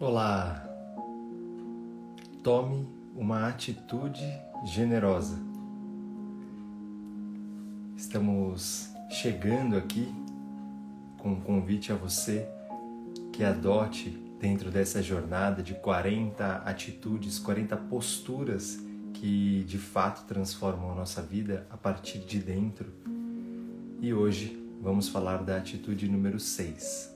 Olá! 0.00 0.64
Tome 2.44 2.86
uma 3.16 3.48
atitude 3.48 4.22
generosa. 4.64 5.36
Estamos 7.96 8.90
chegando 9.10 9.76
aqui 9.76 10.14
com 11.18 11.30
um 11.30 11.40
convite 11.40 11.90
a 11.90 11.96
você 11.96 12.48
que 13.32 13.42
adote 13.42 14.10
dentro 14.38 14.70
dessa 14.70 15.02
jornada 15.02 15.64
de 15.64 15.74
40 15.74 16.58
atitudes, 16.58 17.40
40 17.40 17.76
posturas 17.76 18.78
que 19.14 19.64
de 19.64 19.78
fato 19.78 20.28
transformam 20.28 20.92
a 20.92 20.94
nossa 20.94 21.20
vida 21.20 21.66
a 21.70 21.76
partir 21.76 22.20
de 22.20 22.38
dentro. 22.38 22.92
E 24.00 24.14
hoje 24.14 24.64
vamos 24.80 25.08
falar 25.08 25.38
da 25.38 25.56
atitude 25.56 26.08
número 26.08 26.38
6. 26.38 27.12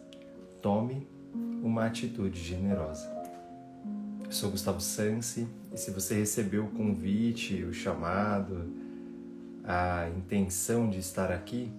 Tome 0.60 1.06
uma 1.62 1.86
atitude 1.86 2.42
generosa. 2.42 3.08
Eu 4.24 4.32
sou 4.32 4.50
Gustavo 4.50 4.80
Sansi 4.80 5.46
e 5.72 5.76
se 5.76 5.92
você 5.92 6.16
recebeu 6.16 6.64
o 6.64 6.70
convite, 6.70 7.62
o 7.62 7.72
chamado, 7.72 8.68
a 9.62 10.08
intenção 10.16 10.90
de 10.90 10.98
estar 10.98 11.30
aqui, 11.30 11.70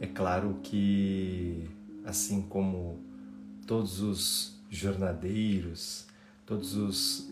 é 0.00 0.06
claro 0.06 0.60
que, 0.62 1.68
assim 2.04 2.42
como 2.42 3.00
todos 3.66 4.00
os 4.00 4.62
jornadeiros, 4.70 6.06
todos 6.44 6.76
os 6.76 7.28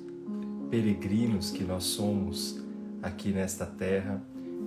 peregrinos 0.70 1.52
que 1.52 1.62
nós 1.62 1.84
somos 1.84 2.59
aqui 3.00 3.30
nesta 3.30 3.64
terra, 3.64 4.20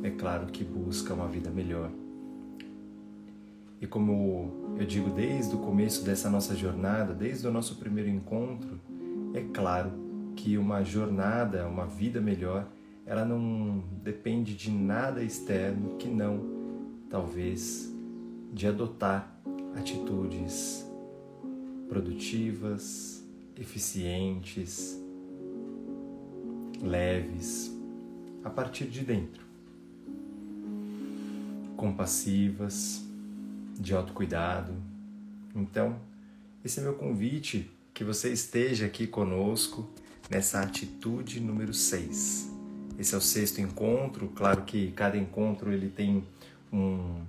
é 0.03 0.11
claro 0.11 0.45
que 0.47 0.63
busca 0.63 1.13
uma 1.13 1.27
vida 1.27 1.49
melhor 1.49 1.91
e 3.79 3.85
como 3.85 4.75
eu 4.77 4.85
digo 4.85 5.09
desde 5.09 5.55
o 5.55 5.59
começo 5.59 6.03
dessa 6.03 6.29
nossa 6.29 6.55
jornada, 6.55 7.13
desde 7.13 7.47
o 7.47 7.51
nosso 7.51 7.75
primeiro 7.75 8.09
encontro, 8.09 8.79
é 9.33 9.41
claro 9.53 9.91
que 10.35 10.57
uma 10.57 10.83
jornada, 10.83 11.67
uma 11.67 11.85
vida 11.85 12.19
melhor, 12.19 12.67
ela 13.05 13.23
não 13.23 13.83
depende 14.03 14.55
de 14.55 14.71
nada 14.71 15.23
externo 15.23 15.95
que 15.97 16.07
não, 16.07 16.41
talvez, 17.09 17.93
de 18.51 18.67
adotar 18.67 19.39
atitudes 19.75 20.85
produtivas, 21.87 23.23
eficientes, 23.55 24.99
leves, 26.81 27.75
a 28.43 28.49
partir 28.49 28.85
de 28.85 29.01
dentro, 29.01 29.45
compassivas 31.75 33.06
de 33.79 33.93
autocuidado. 33.93 34.73
Então, 35.55 35.99
esse 36.63 36.79
é 36.79 36.83
meu 36.83 36.93
convite 36.93 37.69
que 37.93 38.03
você 38.03 38.31
esteja 38.31 38.85
aqui 38.85 39.07
conosco 39.07 39.89
nessa 40.29 40.61
atitude 40.61 41.39
número 41.39 41.73
6. 41.73 42.51
Esse 42.99 43.15
é 43.15 43.17
o 43.17 43.21
sexto 43.21 43.61
encontro, 43.61 44.27
claro 44.29 44.63
que 44.63 44.91
cada 44.91 45.17
encontro 45.17 45.71
ele 45.71 45.89
tem 45.89 46.23
um, 46.73 47.21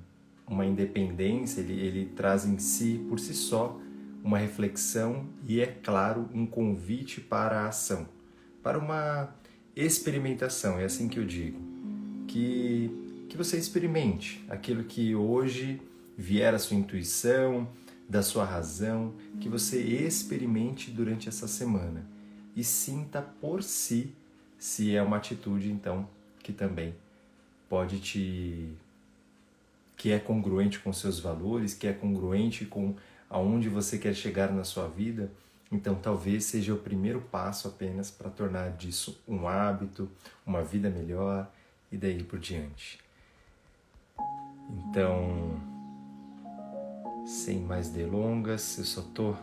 uma 0.46 0.64
independência, 0.64 1.60
ele, 1.60 1.74
ele 1.74 2.06
traz 2.06 2.46
em 2.46 2.58
si, 2.58 3.04
por 3.08 3.20
si 3.20 3.34
só, 3.34 3.78
uma 4.24 4.38
reflexão 4.38 5.26
e, 5.46 5.60
é 5.60 5.66
claro, 5.66 6.28
um 6.34 6.46
convite 6.46 7.20
para 7.20 7.60
a 7.60 7.68
ação, 7.68 8.08
para 8.62 8.78
uma 8.78 9.28
experimentação, 9.76 10.78
é 10.78 10.84
assim 10.84 11.08
que 11.08 11.18
eu 11.18 11.24
digo. 11.24 11.60
Que, 12.26 12.90
que 13.28 13.36
você 13.36 13.56
experimente 13.56 14.44
aquilo 14.48 14.84
que 14.84 15.14
hoje 15.14 15.80
vier 16.18 16.52
a 16.52 16.58
sua 16.58 16.76
intuição, 16.76 17.68
da 18.08 18.22
sua 18.22 18.44
razão, 18.44 19.14
que 19.40 19.48
você 19.48 19.80
experimente 19.80 20.90
durante 20.90 21.28
essa 21.28 21.46
semana 21.46 22.04
e 22.56 22.64
sinta 22.64 23.22
por 23.22 23.62
si 23.62 24.12
se 24.58 24.96
é 24.96 25.00
uma 25.00 25.18
atitude 25.18 25.70
então 25.70 26.08
que 26.42 26.52
também 26.52 26.92
pode 27.68 28.00
te 28.00 28.72
que 29.96 30.10
é 30.10 30.18
congruente 30.18 30.78
com 30.78 30.92
seus 30.92 31.20
valores, 31.20 31.74
que 31.74 31.86
é 31.86 31.92
congruente 31.92 32.64
com 32.64 32.94
aonde 33.28 33.68
você 33.68 33.98
quer 33.98 34.14
chegar 34.14 34.52
na 34.52 34.64
sua 34.64 34.88
vida, 34.88 35.30
então 35.70 35.94
talvez 35.94 36.44
seja 36.44 36.72
o 36.72 36.78
primeiro 36.78 37.20
passo 37.20 37.68
apenas 37.68 38.10
para 38.10 38.30
tornar 38.30 38.70
disso 38.70 39.20
um 39.28 39.46
hábito, 39.46 40.08
uma 40.46 40.62
vida 40.62 40.88
melhor 40.88 41.50
e 41.92 41.96
daí 41.96 42.22
por 42.22 42.38
diante. 42.38 42.98
Então, 44.70 45.60
sem 47.28 47.60
mais 47.60 47.90
delongas, 47.90 48.78
eu 48.78 48.84
só 48.86 49.02
tô. 49.02 49.34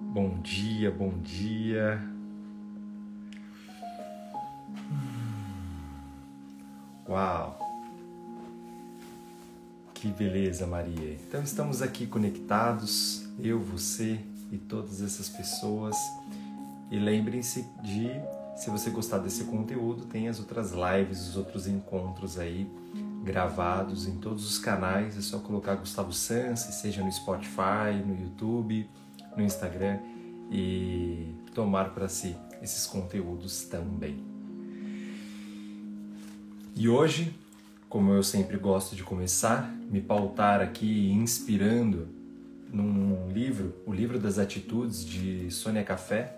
Bom 0.00 0.40
dia, 0.40 0.90
bom 0.90 1.12
dia. 1.20 2.02
Uau! 7.08 7.56
Que 9.94 10.08
beleza, 10.08 10.66
Maria. 10.66 11.16
Então 11.28 11.40
estamos 11.40 11.80
aqui 11.80 12.04
conectados, 12.04 13.28
eu, 13.38 13.60
você 13.60 14.18
e 14.50 14.58
todas 14.58 15.02
essas 15.02 15.28
pessoas. 15.28 15.96
E 16.90 16.98
lembrem-se 16.98 17.62
de, 17.80 18.08
se 18.56 18.70
você 18.70 18.90
gostar 18.90 19.18
desse 19.18 19.44
conteúdo, 19.44 20.04
tem 20.06 20.26
as 20.26 20.40
outras 20.40 20.72
lives, 20.72 21.28
os 21.28 21.36
outros 21.36 21.68
encontros 21.68 22.40
aí 22.40 22.68
gravados 23.24 24.06
em 24.06 24.18
todos 24.18 24.46
os 24.46 24.58
canais. 24.58 25.16
É 25.16 25.20
só 25.20 25.38
colocar 25.38 25.74
Gustavo 25.76 26.12
Sansi, 26.12 26.72
seja 26.72 27.02
no 27.02 27.10
Spotify, 27.10 27.96
no 28.06 28.20
YouTube, 28.20 28.88
no 29.36 29.42
Instagram 29.42 29.98
e 30.50 31.34
tomar 31.54 31.90
para 31.90 32.08
si 32.08 32.36
esses 32.62 32.86
conteúdos 32.86 33.64
também. 33.64 34.22
E 36.76 36.88
hoje, 36.88 37.34
como 37.88 38.12
eu 38.12 38.22
sempre 38.22 38.56
gosto 38.58 38.94
de 38.94 39.02
começar, 39.02 39.72
me 39.90 40.00
pautar 40.00 40.60
aqui 40.60 41.10
inspirando 41.10 42.08
num 42.72 43.30
livro, 43.30 43.74
o 43.86 43.92
livro 43.92 44.18
das 44.18 44.38
atitudes 44.38 45.04
de 45.04 45.50
Sônia 45.50 45.84
Café. 45.84 46.36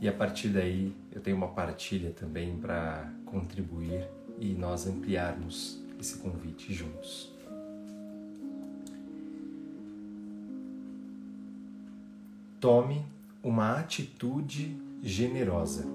E 0.00 0.08
a 0.08 0.12
partir 0.12 0.48
daí 0.48 0.94
eu 1.12 1.20
tenho 1.20 1.36
uma 1.36 1.48
partilha 1.48 2.10
também 2.10 2.56
para 2.56 3.10
contribuir 3.24 4.06
e 4.40 4.54
nós 4.54 4.86
ampliarmos 4.86 5.78
esse 5.98 6.18
convite 6.18 6.72
juntos. 6.72 7.32
Tome 12.60 13.04
uma 13.42 13.78
atitude 13.78 14.76
generosa. 15.02 15.86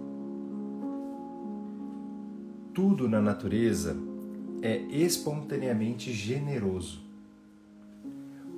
Tudo 2.74 3.08
na 3.08 3.22
natureza 3.22 3.96
é 4.62 4.78
espontaneamente 4.78 6.12
generoso. 6.14 7.02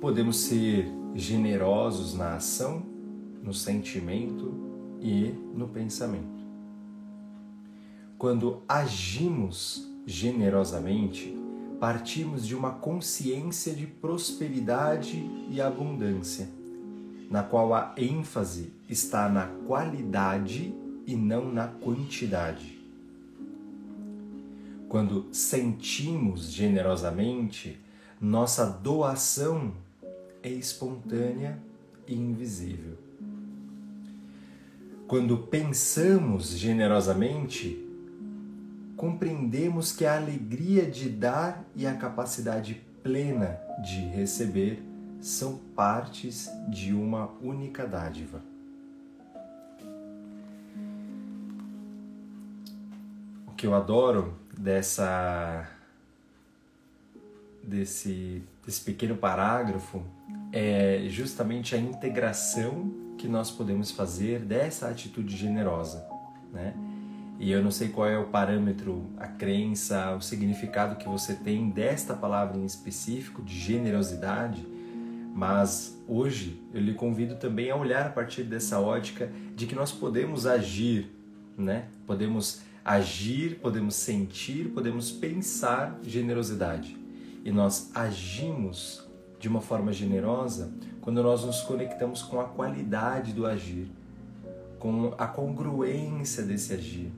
Podemos 0.00 0.36
ser 0.38 0.86
generosos 1.14 2.14
na 2.14 2.36
ação, 2.36 2.82
no 3.42 3.52
sentimento 3.52 4.54
e 5.00 5.34
no 5.54 5.68
pensamento. 5.68 6.45
Quando 8.18 8.62
agimos 8.66 9.86
generosamente, 10.06 11.36
partimos 11.78 12.46
de 12.46 12.56
uma 12.56 12.70
consciência 12.70 13.74
de 13.74 13.86
prosperidade 13.86 15.30
e 15.50 15.60
abundância, 15.60 16.48
na 17.30 17.42
qual 17.42 17.74
a 17.74 17.92
ênfase 17.98 18.72
está 18.88 19.28
na 19.28 19.46
qualidade 19.66 20.74
e 21.06 21.14
não 21.14 21.52
na 21.52 21.68
quantidade. 21.68 22.78
Quando 24.88 25.26
sentimos 25.30 26.50
generosamente, 26.50 27.78
nossa 28.18 28.64
doação 28.64 29.72
é 30.42 30.48
espontânea 30.48 31.58
e 32.08 32.14
invisível. 32.14 32.96
Quando 35.06 35.36
pensamos 35.36 36.48
generosamente, 36.56 37.85
compreendemos 38.96 39.92
que 39.92 40.06
a 40.06 40.16
alegria 40.16 40.90
de 40.90 41.08
dar 41.08 41.64
e 41.74 41.86
a 41.86 41.94
capacidade 41.94 42.82
plena 43.02 43.60
de 43.82 44.00
receber 44.00 44.82
são 45.20 45.58
partes 45.74 46.50
de 46.68 46.92
uma 46.92 47.30
única 47.42 47.86
dádiva. 47.86 48.42
O 53.46 53.52
que 53.56 53.66
eu 53.66 53.74
adoro 53.74 54.34
dessa 54.56 55.68
desse, 57.62 58.42
desse 58.64 58.80
pequeno 58.80 59.16
parágrafo 59.16 60.02
é 60.52 61.06
justamente 61.08 61.74
a 61.74 61.78
integração 61.78 63.14
que 63.18 63.26
nós 63.26 63.50
podemos 63.50 63.90
fazer 63.90 64.40
dessa 64.40 64.88
atitude 64.88 65.36
generosa, 65.36 66.06
né? 66.52 66.74
E 67.38 67.50
eu 67.50 67.62
não 67.62 67.70
sei 67.70 67.88
qual 67.88 68.08
é 68.08 68.18
o 68.18 68.26
parâmetro, 68.28 69.10
a 69.18 69.26
crença, 69.26 70.14
o 70.16 70.22
significado 70.22 70.96
que 70.96 71.06
você 71.06 71.34
tem 71.34 71.68
desta 71.68 72.14
palavra 72.14 72.56
em 72.56 72.64
específico, 72.64 73.42
de 73.42 73.58
generosidade, 73.58 74.66
Mas 75.36 76.02
hoje 76.08 76.62
eu 76.72 76.80
lhe 76.80 76.94
convido 76.94 77.34
também 77.34 77.70
a 77.70 77.76
olhar 77.76 78.06
a 78.06 78.08
partir 78.08 78.42
dessa 78.42 78.80
ótica 78.80 79.30
de 79.54 79.66
que 79.66 79.74
nós 79.74 79.92
podemos 79.92 80.46
agir, 80.46 81.14
né? 81.58 81.88
Podemos 82.06 82.62
agir, 82.82 83.58
podemos 83.60 83.96
sentir, 83.96 84.70
podemos 84.70 85.12
pensar 85.12 85.98
generosidade. 86.02 86.96
E 87.44 87.52
nós 87.52 87.90
agimos 87.94 89.06
de 89.38 89.46
uma 89.46 89.60
forma 89.60 89.92
generosa 89.92 90.72
quando 91.02 91.22
nós 91.22 91.44
nos 91.44 91.60
conectamos 91.60 92.22
com 92.22 92.40
a 92.40 92.44
qualidade 92.44 93.34
do 93.34 93.44
agir, 93.44 93.90
com 94.78 95.14
a 95.18 95.26
congruência 95.26 96.42
desse 96.42 96.72
agir. 96.72 97.12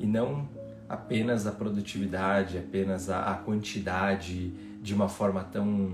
E 0.00 0.06
não 0.06 0.48
apenas 0.88 1.46
a 1.46 1.52
produtividade, 1.52 2.58
apenas 2.58 3.10
a, 3.10 3.30
a 3.30 3.34
quantidade 3.34 4.50
de 4.82 4.94
uma 4.94 5.08
forma 5.08 5.44
tão, 5.44 5.92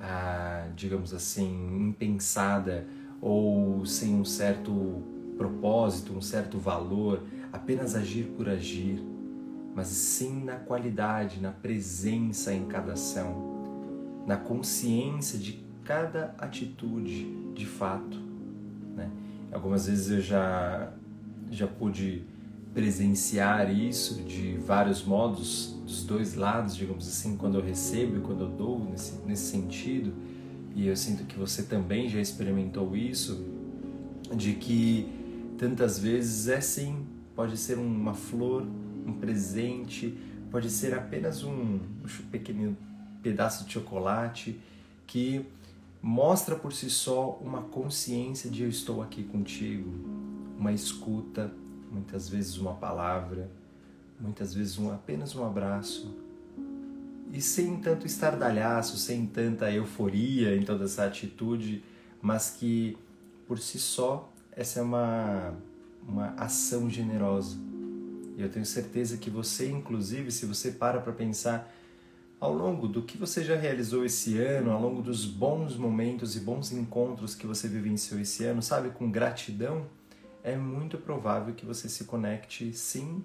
ah, 0.00 0.66
digamos 0.74 1.12
assim, 1.12 1.88
impensada 1.88 2.86
ou 3.20 3.84
sem 3.84 4.14
um 4.14 4.24
certo 4.24 5.02
propósito, 5.36 6.14
um 6.14 6.22
certo 6.22 6.58
valor, 6.58 7.22
apenas 7.52 7.94
agir 7.94 8.24
por 8.36 8.48
agir, 8.48 9.00
mas 9.74 9.88
sim 9.88 10.42
na 10.42 10.56
qualidade, 10.56 11.40
na 11.40 11.52
presença 11.52 12.52
em 12.52 12.64
cada 12.64 12.94
ação, 12.94 14.24
na 14.26 14.36
consciência 14.36 15.38
de 15.38 15.62
cada 15.84 16.34
atitude 16.38 17.52
de 17.54 17.66
fato. 17.66 18.16
Né? 18.96 19.10
Algumas 19.52 19.86
vezes 19.86 20.10
eu 20.10 20.20
já, 20.20 20.92
já 21.50 21.66
pude 21.66 22.24
presenciar 22.74 23.72
isso 23.72 24.22
de 24.24 24.58
vários 24.58 25.04
modos, 25.04 25.76
dos 25.84 26.02
dois 26.02 26.34
lados, 26.34 26.74
digamos 26.74 27.06
assim, 27.06 27.36
quando 27.36 27.56
eu 27.56 27.62
recebo 27.62 28.18
e 28.18 28.20
quando 28.20 28.42
eu 28.42 28.50
dou, 28.50 28.84
nesse, 28.90 29.14
nesse 29.24 29.44
sentido. 29.44 30.12
E 30.74 30.88
eu 30.88 30.96
sinto 30.96 31.24
que 31.24 31.38
você 31.38 31.62
também 31.62 32.08
já 32.08 32.20
experimentou 32.20 32.96
isso, 32.96 33.46
de 34.34 34.54
que 34.54 35.08
tantas 35.56 36.00
vezes 36.00 36.48
é 36.48 36.60
sim, 36.60 37.06
pode 37.36 37.56
ser 37.56 37.78
uma 37.78 38.12
flor, 38.12 38.66
um 39.06 39.12
presente, 39.12 40.18
pode 40.50 40.68
ser 40.68 40.94
apenas 40.94 41.44
um, 41.44 41.78
um 41.78 42.28
pequeno 42.30 42.76
pedaço 43.22 43.64
de 43.64 43.72
chocolate 43.72 44.60
que 45.06 45.46
mostra 46.02 46.56
por 46.56 46.72
si 46.72 46.90
só 46.90 47.38
uma 47.40 47.62
consciência 47.62 48.50
de 48.50 48.64
eu 48.64 48.68
estou 48.68 49.00
aqui 49.00 49.22
contigo, 49.22 49.90
uma 50.58 50.72
escuta, 50.72 51.52
muitas 51.94 52.28
vezes 52.28 52.58
uma 52.58 52.74
palavra, 52.74 53.48
muitas 54.20 54.52
vezes 54.52 54.76
um, 54.78 54.92
apenas 54.92 55.34
um 55.34 55.46
abraço. 55.46 56.14
E 57.32 57.40
sem 57.40 57.76
tanto 57.76 58.06
estardalhaço, 58.06 58.96
sem 58.96 59.26
tanta 59.26 59.70
euforia 59.70 60.56
em 60.56 60.64
toda 60.64 60.84
essa 60.84 61.04
atitude, 61.04 61.82
mas 62.20 62.50
que 62.50 62.98
por 63.46 63.58
si 63.58 63.78
só 63.78 64.30
essa 64.52 64.80
é 64.80 64.82
uma, 64.82 65.54
uma 66.06 66.28
ação 66.36 66.90
generosa. 66.90 67.56
E 68.36 68.42
eu 68.42 68.48
tenho 68.48 68.66
certeza 68.66 69.16
que 69.16 69.30
você, 69.30 69.70
inclusive, 69.70 70.30
se 70.30 70.46
você 70.46 70.72
para 70.72 71.00
para 71.00 71.12
pensar 71.12 71.72
ao 72.40 72.52
longo 72.52 72.86
do 72.86 73.02
que 73.02 73.16
você 73.16 73.42
já 73.42 73.56
realizou 73.56 74.04
esse 74.04 74.38
ano, 74.38 74.70
ao 74.70 74.80
longo 74.80 75.00
dos 75.00 75.24
bons 75.24 75.76
momentos 75.76 76.36
e 76.36 76.40
bons 76.40 76.72
encontros 76.72 77.34
que 77.34 77.46
você 77.46 77.68
vivenciou 77.68 78.20
esse 78.20 78.44
ano, 78.44 78.60
sabe, 78.60 78.90
com 78.90 79.10
gratidão, 79.10 79.86
é 80.44 80.56
muito 80.56 80.98
provável 80.98 81.54
que 81.54 81.64
você 81.64 81.88
se 81.88 82.04
conecte 82.04 82.70
sim 82.74 83.24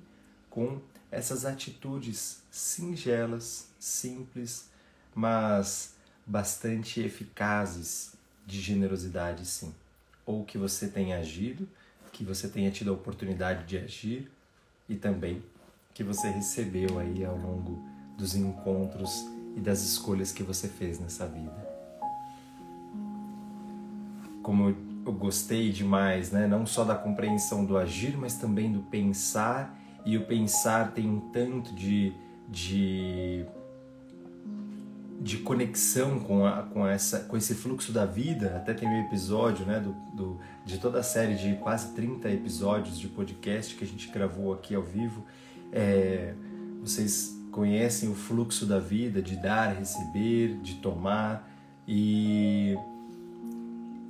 com 0.50 0.80
essas 1.12 1.44
atitudes 1.44 2.42
singelas, 2.50 3.68
simples, 3.78 4.70
mas 5.14 5.96
bastante 6.26 7.02
eficazes 7.02 8.14
de 8.48 8.62
generosidade, 8.62 9.46
sim. 9.46 9.76
Ou 10.26 10.46
que 10.46 10.58
você 10.58 10.88
tenha 10.88 11.20
agido, 11.20 11.68
que 12.14 12.24
você 12.24 12.48
tenha 12.48 12.72
tido 12.72 12.90
a 12.90 12.94
oportunidade 12.94 13.66
de 13.66 13.78
agir 13.78 14.32
e 14.88 14.96
também 14.96 15.44
que 15.94 16.04
você 16.04 16.30
recebeu 16.30 17.00
aí 17.00 17.26
ao 17.26 17.38
longo 17.38 17.84
dos 18.18 18.34
encontros 18.34 19.12
e 19.58 19.60
das 19.60 19.82
escolhas 19.82 20.32
que 20.32 20.42
você 20.42 20.70
fez 20.70 21.00
nessa 21.00 21.28
vida. 21.28 21.68
Como 24.42 24.70
eu 24.70 24.89
gostei 25.12 25.72
demais, 25.72 26.32
né? 26.32 26.48
não 26.48 26.66
só 26.66 26.84
da 26.84 26.96
compreensão 26.96 27.66
do 27.66 27.78
agir, 27.78 28.18
mas 28.18 28.36
também 28.36 28.72
do 28.72 28.82
pensar, 28.82 29.78
e 30.06 30.18
o 30.18 30.26
pensar 30.26 30.92
tem 30.92 31.10
um 31.10 31.20
tanto 31.32 31.74
de, 31.76 32.14
de, 32.48 33.46
de 35.20 35.38
conexão 35.38 36.20
com, 36.20 36.46
a, 36.46 36.64
com, 36.64 36.88
essa, 36.88 37.20
com 37.22 37.36
esse 37.36 37.54
fluxo 37.54 37.92
da 37.92 38.06
vida. 38.06 38.56
Até 38.56 38.74
tem 38.74 38.88
um 38.88 39.06
episódio 39.06 39.66
né, 39.66 39.80
do, 39.80 39.94
do, 40.16 40.40
de 40.66 40.78
toda 40.78 41.00
a 41.00 41.04
série 41.04 41.36
de 41.36 41.56
quase 41.58 41.94
30 41.94 42.30
episódios 42.30 42.98
de 42.98 43.08
podcast 43.08 43.76
que 43.76 43.84
a 43.84 43.88
gente 43.88 44.10
gravou 44.10 44.54
aqui 44.54 44.74
ao 44.74 44.84
vivo. 44.84 45.26
É, 45.72 46.34
vocês 46.82 47.38
conhecem 47.52 48.10
o 48.10 48.16
fluxo 48.16 48.66
da 48.66 48.80
vida, 48.80 49.22
de 49.22 49.36
dar, 49.36 49.74
receber, 49.74 50.60
de 50.62 50.76
tomar 50.76 51.50
e 51.88 52.78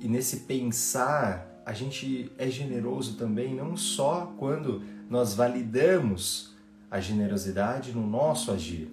e 0.00 0.08
nesse 0.08 0.38
pensar, 0.40 1.62
a 1.64 1.74
gente 1.74 2.32
é 2.38 2.48
generoso 2.48 3.16
também, 3.16 3.54
não 3.54 3.76
só 3.76 4.32
quando 4.38 4.82
nós 5.10 5.34
validamos 5.34 6.54
a 6.90 6.98
generosidade 6.98 7.92
no 7.92 8.06
nosso 8.06 8.50
agir, 8.50 8.90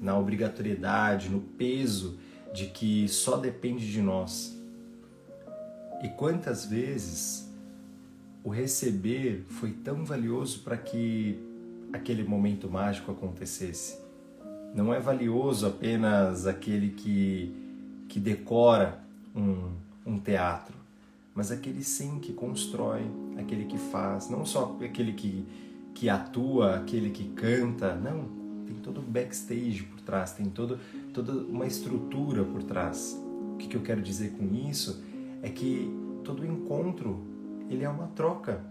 na 0.00 0.16
obrigatoriedade, 0.16 1.28
no 1.28 1.40
peso 1.40 2.18
de 2.52 2.66
que 2.66 3.08
só 3.08 3.36
depende 3.36 3.90
de 3.90 4.00
nós. 4.00 4.56
E 6.02 6.08
quantas 6.08 6.64
vezes 6.64 7.50
o 8.44 8.48
receber 8.48 9.44
foi 9.48 9.72
tão 9.72 10.04
valioso 10.04 10.60
para 10.60 10.76
que 10.76 11.36
aquele 11.92 12.22
momento 12.22 12.70
mágico 12.70 13.10
acontecesse? 13.10 13.98
Não 14.72 14.94
é 14.94 15.00
valioso 15.00 15.66
apenas 15.66 16.46
aquele 16.46 16.90
que, 16.90 17.54
que 18.08 18.20
decora 18.20 19.02
um, 19.34 19.72
um 20.06 20.18
teatro, 20.18 20.74
mas 21.34 21.50
aquele 21.50 21.82
sim 21.82 22.18
que 22.20 22.32
constrói, 22.32 23.02
aquele 23.36 23.64
que 23.64 23.78
faz, 23.78 24.28
não 24.30 24.44
só 24.44 24.76
aquele 24.82 25.12
que, 25.12 25.46
que 25.94 26.08
atua, 26.08 26.76
aquele 26.76 27.10
que 27.10 27.28
canta, 27.30 27.94
não, 27.94 28.28
tem 28.64 28.76
todo 28.76 29.00
um 29.00 29.04
backstage 29.04 29.82
por 29.82 30.00
trás, 30.00 30.32
tem 30.32 30.46
todo, 30.46 30.78
toda 31.12 31.32
uma 31.32 31.66
estrutura 31.66 32.44
por 32.44 32.62
trás. 32.62 33.20
O 33.52 33.56
que, 33.56 33.68
que 33.68 33.76
eu 33.76 33.82
quero 33.82 34.00
dizer 34.00 34.32
com 34.32 34.54
isso 34.54 35.02
é 35.42 35.48
que 35.48 35.90
todo 36.22 36.44
encontro 36.44 37.24
ele 37.68 37.84
é 37.84 37.88
uma 37.88 38.06
troca 38.08 38.62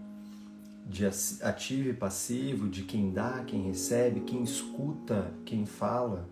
de 0.86 1.06
ativo 1.06 1.88
e 1.88 1.94
passivo, 1.94 2.68
de 2.68 2.82
quem 2.82 3.10
dá, 3.10 3.42
quem 3.46 3.62
recebe, 3.62 4.20
quem 4.20 4.42
escuta, 4.42 5.32
quem 5.44 5.64
fala. 5.64 6.28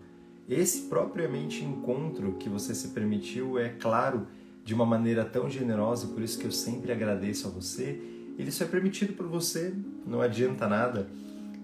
Esse 0.47 0.81
propriamente 0.83 1.63
encontro 1.63 2.33
que 2.33 2.49
você 2.49 2.75
se 2.75 2.89
permitiu 2.89 3.57
é 3.57 3.69
claro 3.69 4.27
de 4.63 4.73
uma 4.73 4.85
maneira 4.85 5.25
tão 5.25 5.49
generosa, 5.49 6.07
por 6.07 6.21
isso 6.21 6.39
que 6.39 6.45
eu 6.45 6.51
sempre 6.51 6.91
agradeço 6.91 7.47
a 7.47 7.51
você. 7.51 8.01
Ele 8.37 8.51
só 8.51 8.63
é 8.63 8.67
permitido 8.67 9.13
por 9.13 9.27
você, 9.27 9.73
não 10.05 10.21
adianta 10.21 10.67
nada 10.67 11.07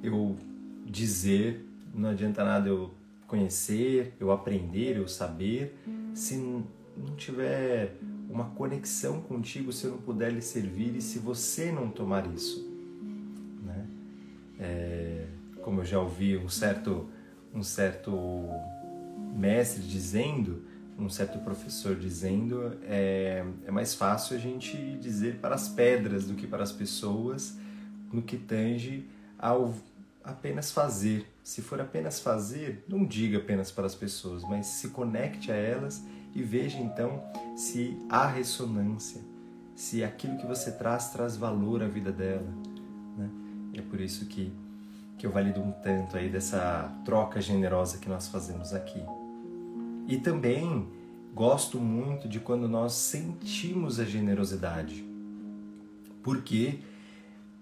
eu 0.04 0.38
dizer, 0.86 1.66
não 1.94 2.10
adianta 2.10 2.44
nada 2.44 2.68
eu 2.68 2.92
conhecer, 3.28 4.14
eu 4.20 4.32
aprender, 4.32 4.98
eu 4.98 5.08
saber, 5.08 5.78
se 6.14 6.36
não 6.36 7.16
tiver 7.16 7.96
uma 8.30 8.46
conexão 8.46 9.22
contigo, 9.22 9.72
se 9.72 9.86
eu 9.86 9.92
não 9.92 9.98
puder 10.00 10.32
lhe 10.32 10.42
servir 10.42 10.96
e 10.96 11.02
se 11.02 11.20
você 11.20 11.72
não 11.72 11.90
tomar 11.90 12.32
isso. 12.34 12.68
Né? 13.64 13.88
É, 14.60 15.28
como 15.62 15.82
eu 15.82 15.86
já 15.86 16.00
ouvi 16.00 16.38
um 16.38 16.50
certo, 16.50 17.08
um 17.54 17.64
certo 17.64 18.12
mestre 19.36 19.84
dizendo, 19.84 20.64
um 21.00 21.10
certo 21.10 21.40
professor 21.40 21.96
dizendo, 21.96 22.78
é, 22.84 23.46
é 23.66 23.72
mais 23.72 23.94
fácil 23.94 24.36
a 24.36 24.40
gente 24.40 24.76
dizer 24.98 25.36
para 25.36 25.56
as 25.56 25.70
pedras 25.70 26.26
do 26.26 26.34
que 26.34 26.46
para 26.46 26.64
as 26.64 26.72
pessoas 26.72 27.58
no 28.12 28.22
que 28.22 28.38
tange 28.38 29.08
ao 29.38 29.74
apenas 30.24 30.72
fazer. 30.72 31.26
Se 31.44 31.62
for 31.62 31.80
apenas 31.80 32.20
fazer, 32.20 32.86
não 32.88 33.06
diga 33.06 33.38
apenas 33.38 33.72
para 33.72 33.86
as 33.86 33.96
pessoas, 33.96 34.44
mas 34.44 34.68
se 34.68 34.90
conecte 34.90 35.52
a 35.52 35.56
elas 35.56 36.04
e 36.36 36.44
veja 36.44 36.78
então 36.78 37.24
se 37.56 37.98
há 38.10 38.28
ressonância, 38.28 39.22
se 39.76 40.04
aquilo 40.04 40.38
que 40.38 40.46
você 40.46 40.72
traz 40.72 41.10
traz 41.10 41.38
valor 41.38 41.82
à 41.82 41.88
vida 41.88 42.12
dela. 42.12 42.48
Né? 43.18 43.30
E 43.74 43.80
é 43.80 43.82
por 43.82 44.00
isso 44.00 44.26
que, 44.26 44.54
que 45.18 45.26
eu 45.26 45.32
valido 45.32 45.62
um 45.62 45.72
tanto 45.72 46.18
aí 46.18 46.30
dessa 46.30 46.94
troca 47.06 47.42
generosa 47.42 47.98
que 47.98 48.10
nós 48.10 48.28
fazemos 48.28 48.74
aqui. 48.74 49.02
E 50.10 50.18
também 50.18 50.88
gosto 51.36 51.80
muito 51.80 52.28
de 52.28 52.40
quando 52.40 52.68
nós 52.68 52.94
sentimos 52.94 54.00
a 54.00 54.04
generosidade. 54.04 55.06
Porque 56.24 56.80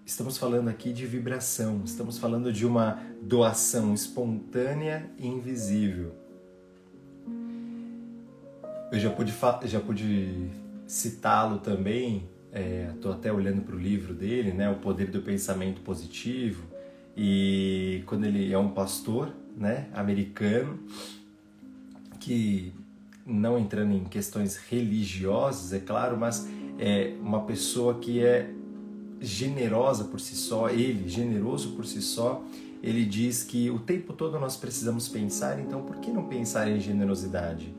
estamos 0.06 0.38
falando 0.38 0.68
aqui 0.68 0.90
de 0.90 1.04
vibração, 1.04 1.82
estamos 1.84 2.16
falando 2.16 2.50
de 2.50 2.64
uma 2.64 3.02
doação 3.20 3.92
espontânea 3.92 5.10
e 5.18 5.26
invisível. 5.26 6.14
Eu 8.90 8.98
já 8.98 9.10
pude, 9.10 9.34
já 9.64 9.80
pude 9.80 10.48
citá-lo 10.86 11.58
também, 11.58 12.30
estou 12.94 13.12
é, 13.12 13.14
até 13.14 13.30
olhando 13.30 13.60
para 13.60 13.76
o 13.76 13.78
livro 13.78 14.14
dele, 14.14 14.52
né, 14.52 14.70
O 14.70 14.76
Poder 14.76 15.10
do 15.10 15.20
Pensamento 15.20 15.82
Positivo, 15.82 16.64
e 17.14 18.02
quando 18.06 18.24
ele 18.24 18.50
é 18.50 18.58
um 18.58 18.70
pastor 18.70 19.34
né, 19.54 19.88
americano, 19.92 20.78
que 22.28 22.74
não 23.24 23.58
entrando 23.58 23.94
em 23.94 24.04
questões 24.04 24.58
religiosas, 24.58 25.72
é 25.72 25.80
claro, 25.80 26.18
mas 26.18 26.46
é 26.78 27.14
uma 27.22 27.40
pessoa 27.44 27.94
que 27.94 28.22
é 28.22 28.50
generosa 29.18 30.04
por 30.04 30.20
si 30.20 30.36
só, 30.36 30.68
ele, 30.68 31.08
generoso 31.08 31.70
por 31.70 31.86
si 31.86 32.02
só, 32.02 32.44
ele 32.82 33.06
diz 33.06 33.42
que 33.42 33.70
o 33.70 33.78
tempo 33.78 34.12
todo 34.12 34.38
nós 34.38 34.58
precisamos 34.58 35.08
pensar, 35.08 35.58
então 35.58 35.82
por 35.82 35.96
que 35.96 36.10
não 36.10 36.24
pensar 36.28 36.68
em 36.68 36.78
generosidade? 36.78 37.74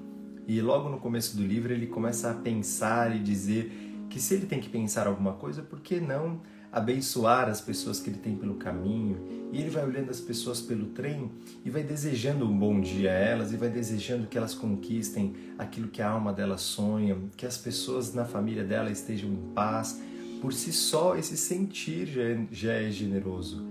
E 0.47 0.59
logo 0.61 0.89
no 0.89 0.97
começo 0.97 1.37
do 1.37 1.43
livro 1.43 1.71
ele 1.71 1.85
começa 1.85 2.31
a 2.31 2.33
pensar 2.33 3.15
e 3.15 3.19
dizer 3.19 3.71
que 4.09 4.19
se 4.19 4.33
ele 4.33 4.47
tem 4.47 4.59
que 4.59 4.67
pensar 4.67 5.05
alguma 5.05 5.33
coisa, 5.33 5.61
por 5.61 5.79
que 5.79 5.99
não 5.99 6.41
abençoar 6.71 7.49
as 7.49 7.61
pessoas 7.61 7.99
que 7.99 8.09
ele 8.09 8.19
tem 8.19 8.35
pelo 8.35 8.55
caminho? 8.55 9.39
E 9.51 9.59
ele 9.59 9.69
vai 9.69 9.83
olhando 9.83 10.11
as 10.11 10.19
pessoas 10.19 10.61
pelo 10.61 10.87
trem 10.87 11.31
e 11.65 11.69
vai 11.69 11.83
desejando 11.83 12.45
um 12.45 12.57
bom 12.57 12.79
dia 12.79 13.11
a 13.11 13.15
elas 13.15 13.51
e 13.51 13.57
vai 13.57 13.69
desejando 13.69 14.27
que 14.27 14.37
elas 14.37 14.53
conquistem 14.53 15.35
aquilo 15.57 15.87
que 15.87 16.01
a 16.01 16.09
alma 16.09 16.31
delas 16.31 16.61
sonha, 16.61 17.17
que 17.35 17.45
as 17.45 17.57
pessoas 17.57 18.13
na 18.13 18.25
família 18.25 18.63
dela 18.63 18.91
estejam 18.91 19.29
em 19.31 19.53
paz. 19.53 19.99
Por 20.39 20.53
si 20.53 20.71
só, 20.71 21.15
esse 21.15 21.35
sentir 21.35 22.05
já 22.05 22.21
é, 22.21 22.47
já 22.51 22.73
é 22.73 22.91
generoso, 22.91 23.65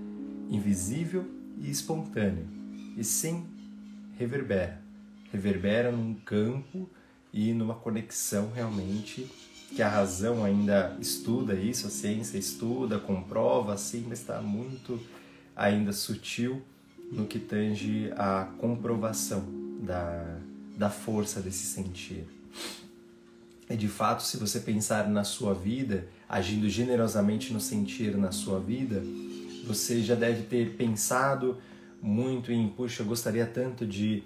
invisível 0.49 1.25
e 1.57 1.69
espontâneo, 1.69 2.45
e 2.97 3.03
sim 3.03 3.45
reverbera. 4.17 4.81
Reverbera 5.31 5.91
num 5.91 6.13
campo 6.13 6.89
e 7.33 7.53
numa 7.53 7.75
conexão 7.75 8.51
realmente 8.53 9.29
que 9.75 9.81
a 9.81 9.89
razão 9.89 10.43
ainda 10.43 10.95
estuda 10.99 11.53
isso, 11.53 11.87
a 11.87 11.89
ciência 11.89 12.37
estuda, 12.37 12.99
comprova, 12.99 13.73
assim, 13.73 14.05
mas 14.07 14.19
está 14.19 14.41
muito 14.41 14.99
ainda 15.55 15.91
sutil 15.91 16.61
no 17.11 17.25
que 17.25 17.39
tange 17.39 18.11
a 18.15 18.47
comprovação 18.57 19.43
da, 19.81 20.37
da 20.77 20.89
força 20.89 21.41
desse 21.41 21.65
sentir. 21.65 22.25
E 23.69 23.75
de 23.75 23.87
fato, 23.87 24.23
se 24.23 24.37
você 24.37 24.59
pensar 24.59 25.07
na 25.07 25.23
sua 25.23 25.53
vida, 25.53 26.07
agindo 26.27 26.67
generosamente 26.67 27.53
no 27.53 27.59
sentir 27.59 28.17
na 28.17 28.31
sua 28.31 28.59
vida, 28.59 29.03
você 29.65 30.01
já 30.01 30.15
deve 30.15 30.43
ter 30.43 30.71
pensado 30.71 31.57
muito 32.01 32.51
em, 32.51 32.67
puxa, 32.69 33.03
eu 33.03 33.07
gostaria 33.07 33.45
tanto 33.45 33.85
de, 33.85 34.23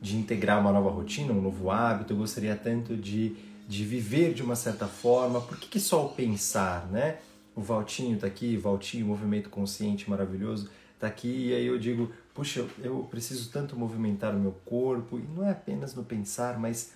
de 0.00 0.16
integrar 0.16 0.58
uma 0.58 0.72
nova 0.72 0.90
rotina, 0.90 1.32
um 1.32 1.42
novo 1.42 1.70
hábito, 1.70 2.14
eu 2.14 2.16
gostaria 2.16 2.56
tanto 2.56 2.96
de 2.96 3.36
de 3.68 3.84
viver 3.84 4.34
de 4.34 4.42
uma 4.42 4.56
certa 4.56 4.86
forma. 4.86 5.40
Por 5.40 5.56
que, 5.56 5.68
que 5.68 5.80
só 5.80 6.06
o 6.06 6.08
pensar, 6.10 6.86
né? 6.90 7.18
O 7.54 7.60
Valtinho 7.60 8.14
está 8.14 8.26
aqui, 8.26 8.56
Valtinho, 8.56 9.06
movimento 9.06 9.50
consciente 9.50 10.08
maravilhoso, 10.08 10.70
está 10.94 11.06
aqui 11.06 11.48
e 11.48 11.54
aí 11.54 11.66
eu 11.66 11.78
digo, 11.78 12.10
puxa, 12.34 12.66
eu 12.82 13.06
preciso 13.10 13.50
tanto 13.50 13.76
movimentar 13.76 14.34
o 14.34 14.38
meu 14.38 14.52
corpo 14.64 15.18
e 15.18 15.22
não 15.22 15.46
é 15.46 15.50
apenas 15.50 15.94
no 15.94 16.02
pensar, 16.02 16.58
mas 16.58 16.92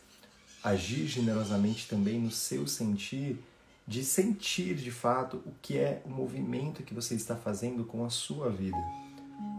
agir 0.64 1.06
generosamente 1.06 1.86
também 1.88 2.18
no 2.18 2.30
seu 2.30 2.66
sentir, 2.66 3.38
de 3.86 4.02
sentir 4.04 4.74
de 4.74 4.90
fato 4.90 5.36
o 5.46 5.52
que 5.60 5.76
é 5.76 6.02
o 6.04 6.10
movimento 6.10 6.82
que 6.82 6.94
você 6.94 7.14
está 7.14 7.36
fazendo 7.36 7.84
com 7.84 8.04
a 8.04 8.10
sua 8.10 8.50
vida. 8.50 8.78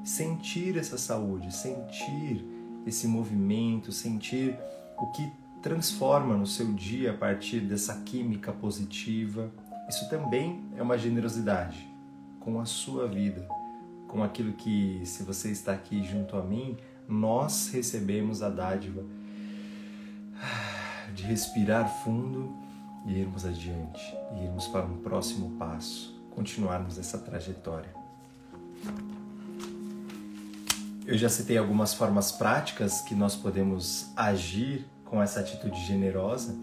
Sentir 0.03 0.77
essa 0.77 0.97
saúde, 0.97 1.53
sentir 1.53 2.43
esse 2.85 3.07
movimento, 3.07 3.91
sentir 3.91 4.57
o 4.97 5.11
que 5.11 5.31
transforma 5.67 6.37
no 6.37 6.47
seu 6.47 6.71
dia 6.73 7.11
a 7.11 7.13
partir 7.13 7.59
dessa 7.59 7.93
química 7.95 8.53
positiva. 8.53 9.51
Isso 9.89 10.09
também 10.09 10.63
é 10.77 10.81
uma 10.81 10.97
generosidade 10.97 11.85
com 12.39 12.61
a 12.61 12.65
sua 12.65 13.05
vida, 13.05 13.45
com 14.07 14.23
aquilo 14.23 14.53
que, 14.53 15.01
se 15.03 15.23
você 15.23 15.51
está 15.51 15.73
aqui 15.73 16.01
junto 16.05 16.37
a 16.37 16.41
mim, 16.41 16.77
nós 17.05 17.69
recebemos 17.73 18.41
a 18.41 18.47
dádiva 18.47 19.03
de 21.13 21.23
respirar 21.23 21.89
fundo 22.01 22.55
e 23.05 23.19
irmos 23.19 23.45
adiante, 23.45 24.15
e 24.37 24.45
irmos 24.45 24.67
para 24.67 24.85
um 24.85 24.99
próximo 24.99 25.57
passo, 25.57 26.17
continuarmos 26.31 26.97
essa 26.97 27.17
trajetória. 27.17 27.93
Eu 31.05 31.17
já 31.17 31.27
citei 31.27 31.57
algumas 31.57 31.93
formas 31.93 32.31
práticas 32.31 33.01
que 33.01 33.13
nós 33.13 33.35
podemos 33.35 34.09
agir 34.15 34.85
com 35.09 35.21
essa 35.21 35.39
atitude 35.39 35.79
generosa, 35.85 36.55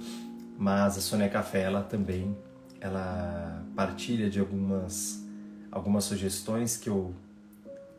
mas 0.58 0.96
a 0.96 1.00
Sônia 1.00 1.28
Café 1.28 1.62
ela 1.62 1.82
também 1.82 2.36
ela 2.80 3.62
partilha 3.74 4.28
de 4.28 4.38
algumas 4.38 5.24
algumas 5.70 6.04
sugestões 6.04 6.76
que 6.76 6.88
eu 6.88 7.14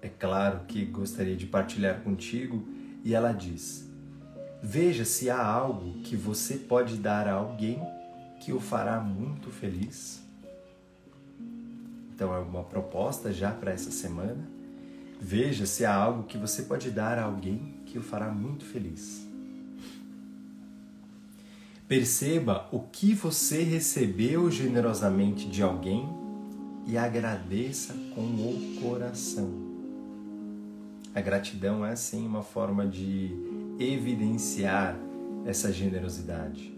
é 0.01 0.07
claro 0.07 0.61
que 0.67 0.85
gostaria 0.85 1.35
de 1.35 1.47
partilhar 1.47 2.01
contigo 2.01 2.63
e 3.03 3.15
ela 3.15 3.31
diz: 3.31 3.89
Veja 4.61 5.03
se 5.03 5.29
há 5.29 5.43
algo 5.43 6.01
que 6.01 6.15
você 6.15 6.57
pode 6.57 6.97
dar 6.97 7.27
a 7.27 7.33
alguém 7.33 7.81
que 8.39 8.53
o 8.53 8.59
fará 8.59 8.99
muito 8.99 9.49
feliz. 9.49 10.23
Então 12.13 12.33
é 12.33 12.39
uma 12.39 12.63
proposta 12.63 13.33
já 13.33 13.51
para 13.51 13.71
essa 13.71 13.89
semana. 13.89 14.47
Veja 15.19 15.65
se 15.65 15.85
há 15.85 15.93
algo 15.93 16.23
que 16.23 16.37
você 16.37 16.61
pode 16.61 16.91
dar 16.91 17.17
a 17.17 17.23
alguém 17.23 17.81
que 17.85 17.97
o 17.97 18.03
fará 18.03 18.29
muito 18.29 18.63
feliz. 18.63 19.24
Perceba 21.87 22.67
o 22.71 22.79
que 22.79 23.13
você 23.13 23.61
recebeu 23.61 24.49
generosamente 24.49 25.47
de 25.47 25.61
alguém 25.61 26.09
e 26.87 26.97
agradeça 26.97 27.93
com 28.15 28.21
o 28.21 28.79
coração. 28.81 29.53
A 31.13 31.21
gratidão 31.21 31.85
é 31.85 31.95
sim 31.95 32.25
uma 32.25 32.41
forma 32.41 32.87
de 32.87 33.29
evidenciar 33.79 34.97
essa 35.45 35.71
generosidade. 35.71 36.75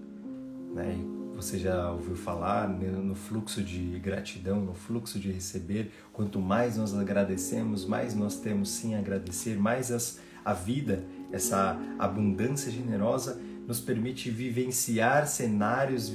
Né? 0.75 0.97
Você 1.37 1.57
já 1.57 1.89
ouviu 1.89 2.17
falar 2.17 2.67
né, 2.67 2.89
no 2.89 3.15
fluxo 3.15 3.63
de 3.63 3.97
gratidão, 3.99 4.59
no 4.59 4.73
fluxo 4.73 5.17
de 5.17 5.31
receber. 5.31 5.89
Quanto 6.11 6.41
mais 6.41 6.75
nós 6.75 6.93
agradecemos, 6.93 7.85
mais 7.85 8.13
nós 8.13 8.41
temos 8.41 8.71
sim 8.71 8.93
a 8.95 8.99
agradecer, 8.99 9.57
mais 9.57 9.89
as, 9.89 10.19
a 10.43 10.51
vida, 10.51 11.05
essa 11.31 11.79
abundância 11.97 12.69
generosa 12.69 13.39
nos 13.67 13.81
permite 13.81 14.31
vivenciar 14.31 15.27
cenários, 15.27 16.12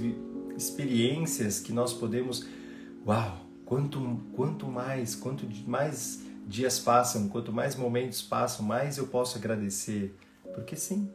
experiências 0.57 1.61
que 1.61 1.71
nós 1.71 1.93
podemos, 1.93 2.49
uau, 3.07 3.45
quanto 3.67 4.01
quanto 4.35 4.67
mais, 4.67 5.15
quanto 5.15 5.47
mais 5.69 6.23
dias 6.47 6.79
passam, 6.79 7.29
quanto 7.29 7.53
mais 7.53 7.77
momentos 7.77 8.23
passam, 8.23 8.65
mais 8.65 8.97
eu 8.97 9.07
posso 9.07 9.37
agradecer, 9.37 10.17
porque 10.55 10.75
sim, 10.75 11.11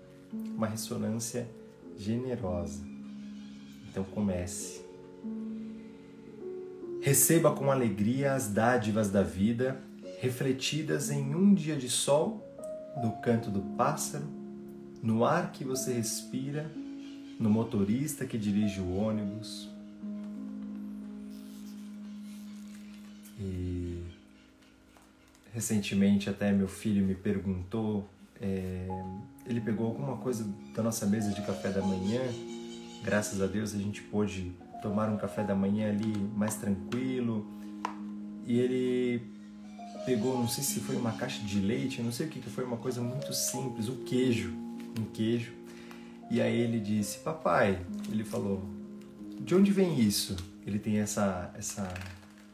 uma 0.56 0.68
ressonância 0.68 1.50
generosa. 1.98 2.86
Então 3.90 4.04
comece. 4.04 4.86
Receba 7.02 7.52
com 7.52 7.72
alegria 7.72 8.34
as 8.34 8.48
dádivas 8.48 9.10
da 9.10 9.24
vida, 9.24 9.82
refletidas 10.20 11.10
em 11.10 11.34
um 11.34 11.54
dia 11.54 11.76
de 11.76 11.90
sol, 11.90 12.44
no 13.02 13.14
canto 13.22 13.50
do 13.50 13.62
pássaro 13.76 14.37
no 15.02 15.26
ar 15.26 15.52
que 15.52 15.64
você 15.64 15.94
respira, 15.94 16.70
no 17.40 17.50
motorista 17.50 18.26
que 18.26 18.38
dirige 18.38 18.80
o 18.80 18.96
ônibus. 18.96 19.70
E 23.40 24.02
recentemente 25.54 26.30
até 26.30 26.52
meu 26.52 26.68
filho 26.68 27.06
me 27.06 27.14
perguntou, 27.14 28.08
é, 28.42 28.88
ele 29.46 29.62
pegou 29.62 29.88
alguma 29.88 30.18
coisa 30.18 30.48
da 30.76 30.82
nossa 30.82 31.06
mesa 31.06 31.32
de 31.32 31.42
café 31.42 31.70
da 31.70 31.82
manhã. 31.82 32.22
Graças 33.04 33.42
a 33.42 33.48
Deus 33.48 33.74
a 33.74 33.78
gente 33.78 34.02
pôde 34.02 34.52
tomar 34.82 35.10
um 35.10 35.18
café 35.18 35.44
da 35.44 35.56
manhã 35.56 35.90
ali 35.90 36.18
mais 36.36 36.56
tranquilo. 36.56 37.46
E 38.46 38.58
ele 38.58 39.22
pegou, 40.06 40.38
não 40.38 40.48
sei 40.48 40.64
se 40.64 40.80
foi 40.80 40.96
uma 40.96 41.12
caixa 41.12 41.44
de 41.44 41.60
leite, 41.60 42.02
não 42.02 42.12
sei 42.12 42.28
o 42.28 42.30
que, 42.30 42.40
que 42.40 42.50
foi, 42.50 42.64
uma 42.64 42.78
coisa 42.78 43.02
muito 43.02 43.34
simples, 43.34 43.90
o 43.90 43.98
queijo 43.98 44.67
um 45.00 45.06
queijo. 45.06 45.54
E 46.30 46.42
aí 46.42 46.60
ele 46.60 46.80
disse: 46.80 47.20
Papai, 47.20 47.80
ele 48.12 48.24
falou, 48.24 48.64
de 49.40 49.56
onde 49.56 49.72
vem 49.72 50.00
isso? 50.00 50.36
Ele 50.66 50.80
tem 50.80 50.98
essa, 50.98 51.52
essa, 51.58 51.94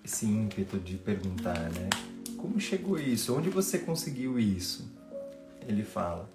esse 0.03 0.25
ímpeto 0.25 0.77
de 0.77 0.97
perguntar, 0.97 1.59
né? 1.71 1.89
Como 2.37 2.59
chegou 2.59 2.99
isso? 2.99 3.35
Onde 3.35 3.49
você 3.49 3.79
conseguiu 3.79 4.37
isso? 4.37 4.91
Ele 5.67 5.83
fala. 5.83 6.29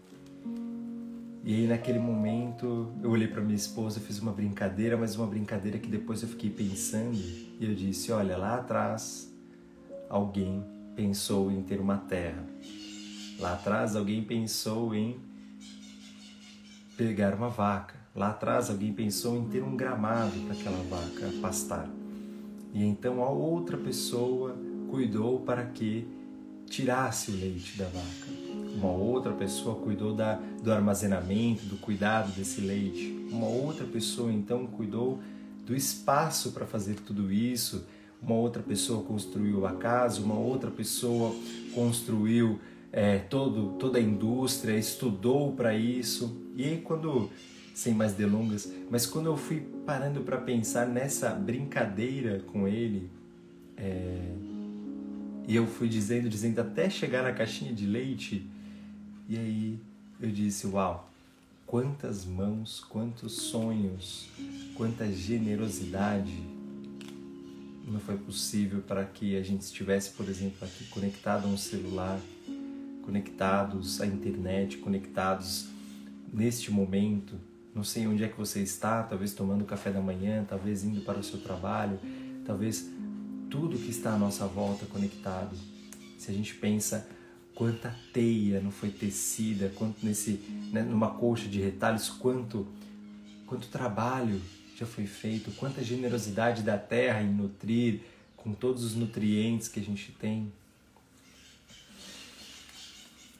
E 1.45 1.55
aí 1.55 1.67
naquele 1.67 1.99
momento 1.99 2.93
eu 3.03 3.11
olhei 3.11 3.29
para 3.29 3.41
minha 3.41 3.55
esposa, 3.55 4.01
fiz 4.01 4.19
uma 4.19 4.33
brincadeira, 4.33 4.97
mas 4.97 5.17
uma 5.17 5.27
brincadeira 5.27 5.79
que 5.79 5.89
depois 5.89 6.23
eu 6.23 6.29
fiquei 6.29 6.51
pensando 6.51 7.15
e 7.15 7.59
eu 7.61 7.75
disse: 7.75 8.11
olha, 8.11 8.37
lá 8.37 8.57
atrás 8.57 9.33
alguém 10.11 10.65
pensou 10.97 11.51
em 11.53 11.63
ter 11.63 11.81
uma 11.81 11.97
terra. 11.97 12.45
Lá 13.39 13.53
atrás 13.53 13.95
alguém 13.95 14.25
pensou 14.25 14.95
em 14.95 15.28
pegar 16.99 17.33
uma 17.33 17.49
vaca. 17.49 17.95
Lá 18.13 18.31
atrás 18.31 18.69
alguém 18.69 18.93
pensou 18.93 19.37
em 19.37 19.45
ter 19.45 19.63
um 19.63 19.77
gramado 19.77 20.33
para 20.41 20.55
aquela 20.55 20.83
vaca 20.91 21.33
pastar. 21.41 21.89
E 22.75 22.85
então 22.85 23.23
a 23.23 23.31
outra 23.31 23.77
pessoa 23.79 24.57
cuidou 24.91 25.39
para 25.39 25.65
que 25.65 26.09
tirasse 26.67 27.31
o 27.31 27.35
leite 27.37 27.79
da 27.79 27.85
vaca. 27.85 28.49
Uma 28.75 28.91
outra 28.91 29.33
pessoa 29.33 29.77
cuidou 29.77 30.13
da, 30.13 30.41
do 30.61 30.73
armazenamento, 30.73 31.65
do 31.67 31.77
cuidado 31.77 32.33
desse 32.33 32.61
leite. 32.61 33.29
Uma 33.31 33.47
outra 33.47 33.87
pessoa 33.87 34.33
então 34.33 34.67
cuidou 34.67 35.21
do 35.65 35.77
espaço 35.77 36.51
para 36.51 36.67
fazer 36.67 36.97
tudo 36.97 37.33
isso. 37.33 37.87
Uma 38.21 38.35
outra 38.35 38.63
pessoa 38.63 39.05
construiu 39.05 39.65
a 39.67 39.73
casa, 39.75 40.21
uma 40.21 40.37
outra 40.37 40.71
pessoa 40.71 41.33
construiu 41.73 42.59
é, 42.93 43.19
todo, 43.19 43.77
toda 43.79 43.99
a 43.99 44.01
indústria, 44.01 44.77
estudou 44.77 45.53
para 45.53 45.77
isso. 45.77 46.41
E 46.57 46.65
aí, 46.65 46.81
quando, 46.81 47.31
sem 47.75 47.95
mais 47.95 48.15
delongas, 48.15 48.73
mas 48.91 49.07
quando 49.07 49.27
eu 49.27 49.37
fui 49.37 49.61
parando 49.87 50.23
para 50.23 50.39
pensar 50.39 50.87
nessa 50.87 51.31
brincadeira 51.31 52.41
com 52.47 52.67
ele, 52.67 53.11
é, 53.77 54.33
e 55.47 55.55
eu 55.57 55.67
fui 55.67 55.89
dizendo, 55.89 56.29
dizendo 56.29 56.61
até 56.61 56.91
chegar 56.91 57.23
na 57.23 57.33
caixinha 57.33 57.73
de 57.73 57.87
leite, 57.87 58.47
e 59.29 59.39
aí 59.39 59.79
eu 60.21 60.31
disse: 60.31 60.67
Uau, 60.67 61.11
quantas 61.67 62.25
mãos, 62.25 62.85
quantos 62.89 63.33
sonhos, 63.35 64.29
quanta 64.75 65.11
generosidade 65.11 66.59
não 67.87 68.01
foi 68.01 68.17
possível 68.17 68.83
para 68.83 69.05
que 69.05 69.37
a 69.37 69.43
gente 69.43 69.63
estivesse, 69.63 70.11
por 70.11 70.29
exemplo, 70.29 70.59
aqui 70.63 70.85
conectado 70.87 71.47
a 71.47 71.49
um 71.49 71.57
celular, 71.57 72.21
conectados 73.09 74.03
à 74.03 74.07
internet, 74.07 74.77
conectados 74.77 75.67
neste 76.31 76.71
momento. 76.71 77.41
Não 77.75 77.83
sei 77.83 78.07
onde 78.07 78.23
é 78.23 78.29
que 78.29 78.37
você 78.37 78.61
está, 78.61 79.03
talvez 79.03 79.33
tomando 79.33 79.65
café 79.65 79.91
da 79.91 79.99
manhã, 79.99 80.45
talvez 80.47 80.85
indo 80.85 81.01
para 81.01 81.19
o 81.19 81.23
seu 81.23 81.41
trabalho, 81.41 81.99
talvez 82.45 82.87
tudo 83.49 83.79
que 83.79 83.89
está 83.89 84.13
à 84.13 84.19
nossa 84.19 84.47
volta 84.47 84.85
conectado. 84.85 85.57
Se 86.19 86.31
a 86.31 86.35
gente 86.35 86.55
pensa 86.55 87.09
quanta 87.55 87.97
teia 88.13 88.61
não 88.61 88.71
foi 88.71 88.91
tecida, 88.91 89.73
quanto 89.75 90.05
nesse 90.05 90.33
né, 90.71 90.83
numa 90.83 91.09
colcha 91.09 91.49
de 91.49 91.63
retalhos, 91.63 92.11
quanto 92.11 92.67
quanto 93.47 93.69
trabalho 93.69 94.39
já 94.77 94.85
foi 94.85 95.07
feito, 95.07 95.51
quanta 95.53 95.83
generosidade 95.83 96.63
da 96.63 96.77
terra 96.77 97.23
em 97.23 97.33
nutrir 97.33 98.03
com 98.37 98.53
todos 98.53 98.85
os 98.85 98.95
nutrientes 98.95 99.67
que 99.67 99.81
a 99.81 99.83
gente 99.83 100.13
tem. 100.13 100.53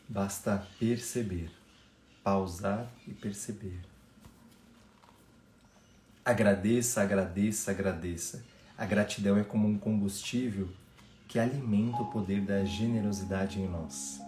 Basta 0.09 0.67
perceber, 0.79 1.51
pausar 2.25 2.89
e 3.07 3.13
perceber. 3.13 3.79
Agradeça, 6.25 7.03
agradeça, 7.03 7.71
agradeça. 7.71 8.45
A 8.77 8.87
gratidão 8.87 9.37
é 9.37 9.45
como 9.45 9.69
um 9.69 9.79
combustível 9.79 10.69
que 11.27 11.39
alimenta 11.39 12.03
o 12.03 12.11
poder 12.11 12.41
da 12.41 12.65
generosidade 12.65 13.61
em 13.61 13.69
nós. 13.69 14.21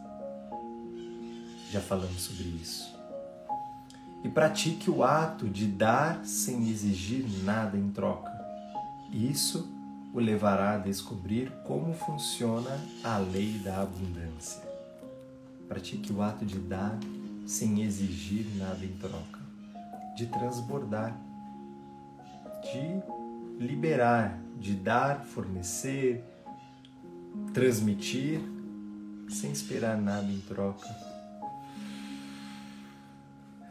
Já 1.71 1.81
falamos 1.81 2.23
sobre 2.23 2.49
isso 2.49 3.01
e 4.23 4.29
pratique 4.29 4.91
o 4.91 5.03
ato 5.03 5.49
de 5.49 5.67
dar 5.67 6.25
sem 6.25 6.69
exigir 6.69 7.25
nada 7.43 7.77
em 7.77 7.91
troca. 7.91 8.31
Isso 9.13 9.69
o 10.13 10.21
levará 10.21 10.75
a 10.75 10.79
descobrir 10.79 11.51
como 11.65 11.95
funciona 11.95 12.79
a 13.03 13.19
lei 13.19 13.59
da 13.65 13.83
abundância. 13.83 14.70
Pratique 15.71 16.13
o 16.13 16.21
ato 16.21 16.45
de 16.45 16.59
dar 16.59 16.99
sem 17.47 17.83
exigir 17.83 18.45
nada 18.57 18.85
em 18.85 18.93
troca, 18.95 19.39
de 20.17 20.27
transbordar, 20.27 21.17
de 22.65 23.65
liberar, 23.65 24.37
de 24.59 24.75
dar, 24.75 25.25
fornecer, 25.25 26.25
transmitir 27.55 28.41
sem 29.29 29.53
esperar 29.53 29.97
nada 29.97 30.27
em 30.27 30.41
troca 30.41 30.89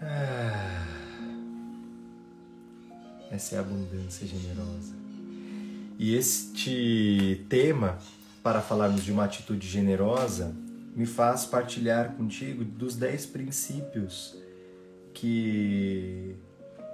ah. 0.01 0.85
essa 3.29 3.55
é 3.55 3.57
a 3.57 3.61
abundância 3.61 4.25
generosa. 4.25 4.93
E 5.97 6.15
este 6.15 7.45
tema, 7.49 7.97
para 8.41 8.61
falarmos 8.61 9.03
de 9.03 9.11
uma 9.11 9.25
atitude 9.25 9.67
generosa, 9.67 10.55
me 10.95 11.05
faz 11.05 11.45
partilhar 11.45 12.13
contigo 12.13 12.63
dos 12.63 12.95
dez 12.95 13.25
princípios 13.25 14.37
que 15.13 16.35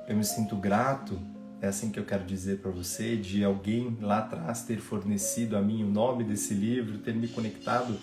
eu 0.08 0.16
me 0.16 0.24
sinto 0.24 0.56
grato, 0.56 1.20
é 1.62 1.68
assim 1.68 1.90
que 1.90 2.00
eu 2.00 2.06
quero 2.06 2.26
dizer 2.26 2.60
para 2.60 2.72
você, 2.72 3.16
de 3.16 3.44
alguém 3.44 3.98
lá 4.02 4.20
atrás 4.20 4.64
ter 4.64 4.78
fornecido 4.78 5.58
a 5.58 5.62
mim 5.62 5.84
o 5.84 5.88
nome 5.88 6.24
desse 6.24 6.54
livro, 6.54 7.00
ter 7.00 7.16
me 7.16 7.28
conectado 7.28 7.98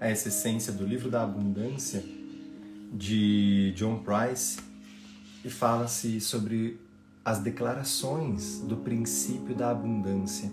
a 0.00 0.08
essa 0.08 0.28
essência 0.28 0.72
do 0.72 0.84
livro 0.84 1.10
da 1.10 1.22
abundância 1.22 2.02
de 2.92 3.72
John 3.76 4.02
Price 4.02 4.58
e 5.44 5.50
fala-se 5.50 6.20
sobre 6.20 6.78
as 7.24 7.38
declarações 7.38 8.60
do 8.60 8.76
princípio 8.76 9.54
da 9.54 9.70
abundância. 9.70 10.50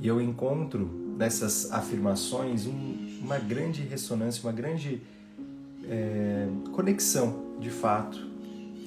E 0.00 0.06
eu 0.06 0.20
encontro 0.20 0.86
nessas 1.16 1.70
afirmações 1.70 2.66
um, 2.66 3.11
uma 3.22 3.38
grande 3.38 3.82
ressonância, 3.82 4.42
uma 4.42 4.52
grande 4.52 5.00
é, 5.88 6.48
conexão, 6.72 7.56
de 7.60 7.70
fato, 7.70 8.18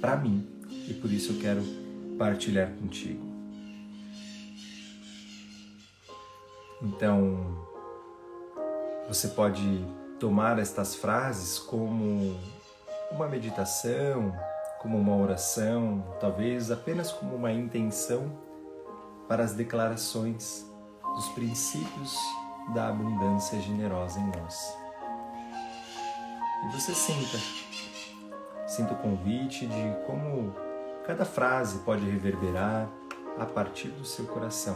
para 0.02 0.17
mim. 0.17 0.45
E 0.88 0.93
por 0.93 1.12
isso 1.12 1.32
eu 1.32 1.39
quero 1.39 1.63
partilhar 2.17 2.69
contigo. 2.74 3.24
Então, 6.82 7.65
você 9.08 9.30
pode 9.30 9.63
tomar 10.19 10.60
estas 10.60 10.95
frases 10.95 11.58
como 11.58 12.38
uma 13.12 13.28
meditação, 13.28 14.36
como 14.82 14.98
uma 14.98 15.15
oração, 15.15 16.04
talvez 16.19 16.69
apenas 16.69 17.12
como 17.12 17.36
uma 17.36 17.52
intenção 17.52 18.32
para 19.28 19.43
as 19.43 19.54
declarações 19.54 20.65
dos 21.15 21.30
princípios 21.30 22.15
da 22.73 22.89
abundância 22.89 23.60
generosa 23.60 24.19
em 24.19 24.28
nós. 24.28 24.78
E 26.63 26.67
você 26.69 26.93
sinta, 26.93 27.38
sinta 28.67 28.93
o 28.93 28.97
convite 28.97 29.67
de 29.67 30.06
como 30.06 30.54
cada 31.06 31.25
frase 31.25 31.80
pode 31.80 32.04
reverberar 32.10 32.89
a 33.38 33.45
partir 33.45 33.89
do 33.89 34.04
seu 34.04 34.25
coração. 34.25 34.75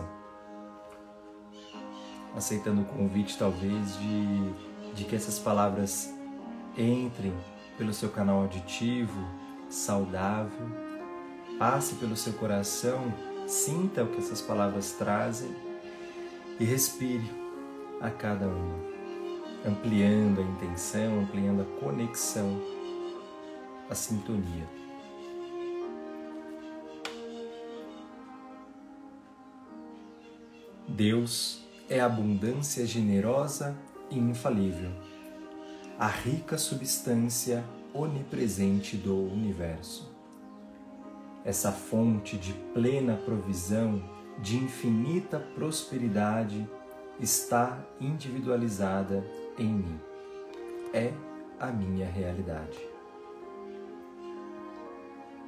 Aceitando 2.36 2.82
o 2.82 2.86
convite, 2.86 3.38
talvez, 3.38 3.98
de, 3.98 4.54
de 4.94 5.06
que 5.06 5.16
essas 5.16 5.40
palavras 5.40 6.14
entrem 6.78 7.34
pelo 7.78 7.92
seu 7.94 8.10
canal 8.10 8.42
auditivo 8.42 9.20
saudável, 9.68 10.68
passe 11.58 11.96
pelo 11.96 12.16
seu 12.16 12.34
coração, 12.34 13.12
sinta 13.48 14.04
o 14.04 14.08
que 14.08 14.20
essas 14.20 14.42
palavras 14.42 14.92
trazem 14.92 15.56
e 16.60 16.66
respire 16.66 17.49
a 18.02 18.10
cada 18.10 18.48
uma, 18.48 18.76
ampliando 19.66 20.40
a 20.40 20.44
intenção, 20.44 21.20
ampliando 21.20 21.62
a 21.62 21.80
conexão, 21.80 22.62
a 23.90 23.96
sintonia. 23.96 24.68
Deus 30.88 31.64
é 31.90 32.00
abundância 32.00 32.86
generosa 32.86 33.76
e 34.10 34.18
infalível 34.18 34.92
a 36.00 36.08
rica 36.08 36.58
substância 36.58 37.62
onipresente 37.94 38.96
do 38.96 39.18
universo. 39.18 40.10
Essa 41.44 41.74
fonte 41.74 42.38
de 42.38 42.54
plena 42.74 43.18
provisão, 43.18 44.02
de 44.42 44.56
infinita 44.56 45.38
prosperidade, 45.38 46.66
está 47.20 47.78
individualizada 48.00 49.24
em 49.58 49.68
mim. 49.68 50.00
É 50.94 51.12
a 51.60 51.68
minha 51.68 52.10
realidade. 52.10 52.80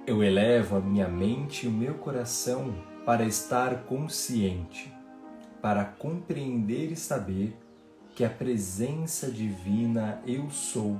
Eu 0.06 0.24
elevo 0.24 0.76
a 0.76 0.80
minha 0.80 1.08
mente 1.08 1.66
e 1.66 1.70
o 1.70 1.72
meu 1.72 1.94
coração 1.96 2.74
para 3.06 3.24
estar 3.24 3.84
consciente, 3.84 4.94
para 5.62 5.86
compreender 5.86 6.92
e 6.92 6.96
saber 6.96 7.56
que 8.16 8.26
a 8.26 8.30
presença 8.30 9.32
divina 9.32 10.22
Eu 10.26 10.50
Sou 10.50 11.00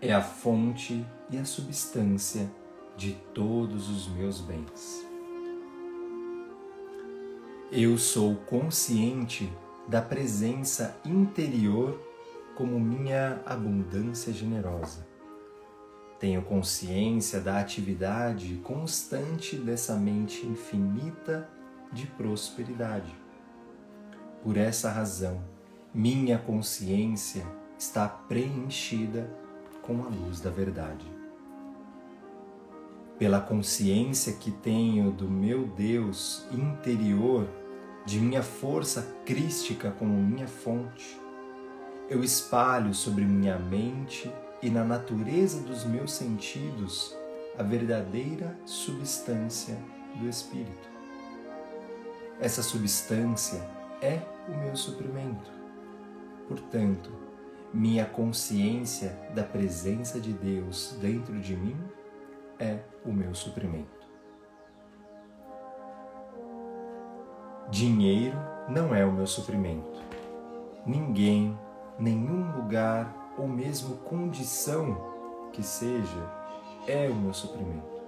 é 0.00 0.12
a 0.12 0.22
fonte 0.22 1.04
e 1.30 1.38
a 1.38 1.44
substância 1.44 2.50
de 2.96 3.12
todos 3.34 3.88
os 3.88 4.08
meus 4.08 4.40
bens. 4.40 5.06
Eu 7.70 7.98
sou 7.98 8.36
consciente 8.36 9.50
da 9.88 10.02
presença 10.02 10.96
interior 11.04 12.00
como 12.56 12.80
minha 12.80 13.40
abundância 13.44 14.32
generosa. 14.32 15.06
Tenho 16.18 16.42
consciência 16.42 17.40
da 17.40 17.60
atividade 17.60 18.54
constante 18.64 19.56
dessa 19.56 19.94
mente 19.94 20.46
infinita 20.46 21.48
de 21.92 22.06
prosperidade. 22.06 23.14
Por 24.42 24.56
essa 24.56 24.90
razão, 24.90 25.42
minha 25.92 26.38
consciência 26.38 27.44
está 27.78 28.08
preenchida 28.08 29.30
com 29.82 30.02
a 30.02 30.08
luz 30.08 30.40
da 30.40 30.50
verdade. 30.50 31.06
Pela 33.18 33.40
consciência 33.40 34.32
que 34.34 34.50
tenho 34.50 35.10
do 35.10 35.30
meu 35.30 35.66
Deus 35.68 36.46
interior, 36.52 37.48
de 38.06 38.20
minha 38.20 38.42
força 38.42 39.02
crística 39.26 39.90
como 39.90 40.12
minha 40.16 40.46
fonte, 40.46 41.20
eu 42.08 42.22
espalho 42.22 42.94
sobre 42.94 43.24
minha 43.24 43.58
mente 43.58 44.32
e 44.62 44.70
na 44.70 44.84
natureza 44.84 45.60
dos 45.60 45.84
meus 45.84 46.12
sentidos 46.12 47.16
a 47.58 47.64
verdadeira 47.64 48.56
substância 48.64 49.76
do 50.14 50.28
Espírito. 50.28 50.88
Essa 52.40 52.62
substância 52.62 53.60
é 54.00 54.20
o 54.48 54.56
meu 54.56 54.76
suprimento. 54.76 55.50
Portanto, 56.46 57.10
minha 57.74 58.04
consciência 58.04 59.18
da 59.34 59.42
presença 59.42 60.20
de 60.20 60.32
Deus 60.32 60.96
dentro 61.00 61.40
de 61.40 61.56
mim 61.56 61.76
é 62.58 62.78
o 63.04 63.12
meu 63.12 63.34
suprimento. 63.34 63.95
Dinheiro 67.76 68.38
não 68.70 68.94
é 68.94 69.04
o 69.04 69.12
meu 69.12 69.26
suprimento. 69.26 70.00
Ninguém, 70.86 71.54
nenhum 71.98 72.50
lugar 72.56 73.34
ou 73.36 73.46
mesmo 73.46 73.96
condição 73.98 74.96
que 75.52 75.62
seja 75.62 76.32
é 76.86 77.06
o 77.10 77.14
meu 77.14 77.34
suprimento. 77.34 78.00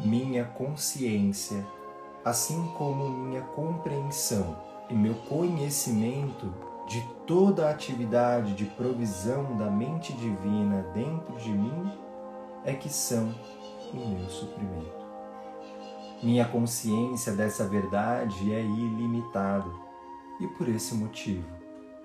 Minha 0.00 0.44
consciência, 0.44 1.66
assim 2.22 2.62
como 2.76 3.08
minha 3.08 3.40
compreensão 3.40 4.54
e 4.90 4.94
meu 4.94 5.14
conhecimento 5.14 6.52
de 6.86 7.00
toda 7.26 7.66
a 7.66 7.70
atividade 7.70 8.52
de 8.52 8.66
provisão 8.66 9.56
da 9.56 9.70
mente 9.70 10.12
divina 10.12 10.82
dentro 10.92 11.34
de 11.38 11.50
mim, 11.50 11.90
é 12.66 12.74
que 12.74 12.90
são 12.90 13.34
o 13.94 14.06
meu 14.06 14.28
suprimento. 14.28 14.99
Minha 16.22 16.44
consciência 16.44 17.32
dessa 17.32 17.66
verdade 17.66 18.52
é 18.52 18.62
ilimitada 18.62 19.70
e 20.38 20.46
por 20.46 20.68
esse 20.68 20.94
motivo 20.94 21.48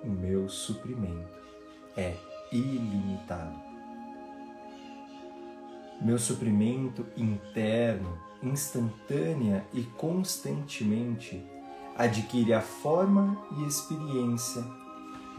o 0.02 0.10
meu 0.10 0.48
suprimento 0.48 1.38
é 1.98 2.16
ilimitado. 2.50 3.60
Meu 6.02 6.18
suprimento 6.18 7.06
interno, 7.18 8.18
instantânea 8.42 9.66
e 9.74 9.84
constantemente 9.84 11.46
adquire 11.98 12.54
a 12.54 12.62
forma 12.62 13.38
e 13.58 13.66
experiência 13.66 14.64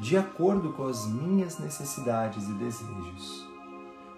de 0.00 0.18
acordo 0.18 0.74
com 0.74 0.86
as 0.86 1.06
minhas 1.06 1.58
necessidades 1.58 2.46
e 2.46 2.52
desejos, 2.52 3.48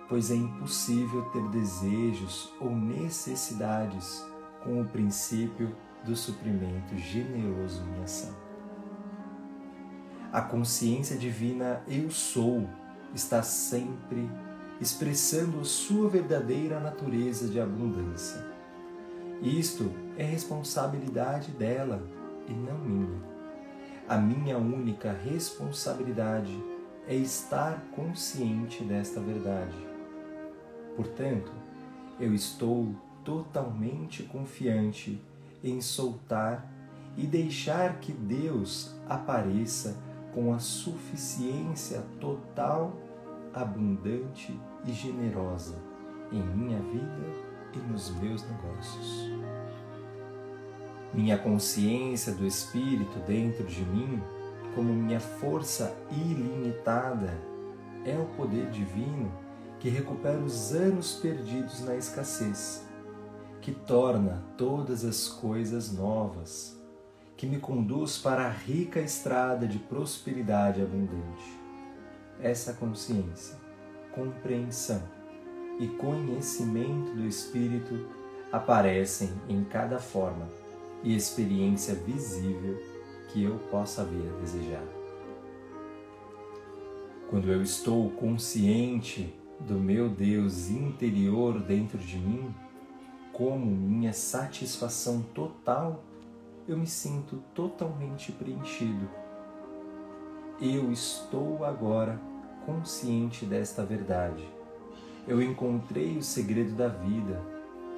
pois 0.08 0.32
é 0.32 0.34
impossível 0.34 1.22
ter 1.30 1.46
desejos 1.48 2.52
ou 2.60 2.74
necessidades 2.74 4.26
com 4.62 4.80
o 4.80 4.84
princípio 4.84 5.74
do 6.04 6.14
suprimento 6.16 6.96
generoso 6.96 7.82
em 7.84 8.02
ação. 8.02 8.34
A 10.32 10.42
consciência 10.42 11.16
divina 11.16 11.82
Eu 11.88 12.10
Sou 12.10 12.68
está 13.14 13.42
sempre 13.42 14.28
expressando 14.80 15.64
sua 15.64 16.08
verdadeira 16.08 16.78
natureza 16.78 17.48
de 17.48 17.60
abundância. 17.60 18.44
Isto 19.40 19.90
é 20.16 20.24
responsabilidade 20.24 21.50
dela 21.52 22.02
e 22.46 22.52
não 22.52 22.78
minha. 22.78 23.20
A 24.08 24.18
minha 24.18 24.58
única 24.58 25.12
responsabilidade 25.12 26.62
é 27.06 27.14
estar 27.14 27.82
consciente 27.94 28.84
desta 28.84 29.20
verdade. 29.20 29.76
Portanto, 30.96 31.52
eu 32.18 32.34
estou 32.34 32.94
totalmente 33.28 34.22
confiante 34.22 35.20
em 35.62 35.82
soltar 35.82 36.66
e 37.14 37.26
deixar 37.26 38.00
que 38.00 38.10
Deus 38.10 38.94
apareça 39.06 39.98
com 40.34 40.54
a 40.54 40.58
suficiência 40.58 42.02
total, 42.18 42.96
abundante 43.52 44.58
e 44.86 44.92
generosa 44.92 45.76
em 46.32 46.42
minha 46.42 46.80
vida 46.80 47.22
e 47.74 47.78
nos 47.92 48.10
meus 48.18 48.42
negócios. 48.48 49.30
Minha 51.12 51.36
consciência 51.36 52.32
do 52.32 52.46
Espírito 52.46 53.18
dentro 53.26 53.66
de 53.66 53.84
mim, 53.84 54.22
como 54.74 54.90
minha 54.90 55.20
força 55.20 55.94
ilimitada, 56.10 57.38
é 58.06 58.16
o 58.16 58.24
poder 58.36 58.70
divino 58.70 59.30
que 59.78 59.90
recupera 59.90 60.38
os 60.38 60.72
anos 60.72 61.16
perdidos 61.16 61.84
na 61.84 61.94
escassez 61.94 62.87
que 63.60 63.72
torna 63.72 64.42
todas 64.56 65.04
as 65.04 65.28
coisas 65.28 65.92
novas, 65.92 66.76
que 67.36 67.46
me 67.46 67.58
conduz 67.58 68.18
para 68.18 68.46
a 68.46 68.50
rica 68.50 69.00
estrada 69.00 69.66
de 69.66 69.78
prosperidade 69.78 70.82
abundante. 70.82 71.58
Essa 72.40 72.72
consciência, 72.72 73.56
compreensão 74.12 75.02
e 75.78 75.86
conhecimento 75.86 77.14
do 77.14 77.26
Espírito 77.26 78.06
aparecem 78.50 79.30
em 79.48 79.62
cada 79.64 79.98
forma 79.98 80.48
e 81.02 81.14
experiência 81.14 81.94
visível 81.94 82.76
que 83.28 83.44
eu 83.44 83.58
possa 83.70 84.04
vir 84.04 84.28
a 84.28 84.40
desejar. 84.40 84.84
Quando 87.28 87.52
eu 87.52 87.62
estou 87.62 88.10
consciente 88.10 89.34
do 89.60 89.74
meu 89.74 90.08
Deus 90.08 90.70
interior 90.70 91.60
dentro 91.60 91.98
de 91.98 92.16
mim, 92.16 92.54
como 93.38 93.64
minha 93.64 94.12
satisfação 94.12 95.22
total, 95.32 96.02
eu 96.66 96.76
me 96.76 96.88
sinto 96.88 97.36
totalmente 97.54 98.32
preenchido. 98.32 99.08
Eu 100.60 100.90
estou 100.90 101.64
agora 101.64 102.20
consciente 102.66 103.46
desta 103.46 103.84
verdade. 103.84 104.44
Eu 105.24 105.40
encontrei 105.40 106.18
o 106.18 106.22
segredo 106.22 106.74
da 106.74 106.88
vida 106.88 107.40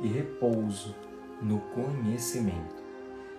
e 0.02 0.08
repouso 0.08 0.94
no 1.40 1.58
conhecimento 1.72 2.84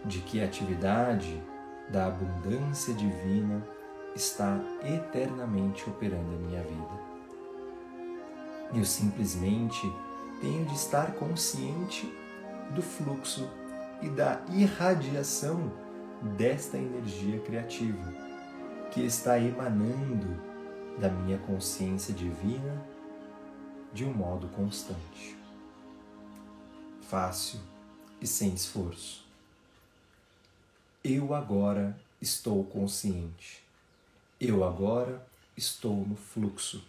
de 0.03 0.21
que 0.21 0.41
a 0.41 0.45
atividade 0.45 1.39
da 1.87 2.07
abundância 2.07 2.95
divina 2.95 3.63
está 4.15 4.59
eternamente 4.83 5.87
operando 5.87 6.33
em 6.33 6.47
minha 6.47 6.63
vida. 6.63 7.11
Eu 8.73 8.85
simplesmente 8.85 9.87
tenho 10.41 10.65
de 10.65 10.73
estar 10.73 11.13
consciente 11.13 12.12
do 12.71 12.82
fluxo 12.82 13.47
e 14.01 14.10
da 14.10 14.43
irradiação 14.49 15.71
desta 16.36 16.77
energia 16.77 17.39
criativa 17.41 18.12
que 18.91 19.01
está 19.01 19.39
emanando 19.39 20.41
da 20.99 21.10
minha 21.10 21.38
consciência 21.38 22.13
divina 22.13 22.86
de 23.93 24.04
um 24.04 24.13
modo 24.13 24.47
constante, 24.49 25.38
fácil 27.01 27.60
e 28.19 28.25
sem 28.27 28.54
esforço. 28.54 29.25
Eu 31.04 31.34
agora 31.34 31.99
estou 32.21 32.63
consciente. 32.63 33.63
Eu 34.39 34.63
agora 34.63 35.25
estou 35.56 35.95
no 36.06 36.15
fluxo 36.15 36.84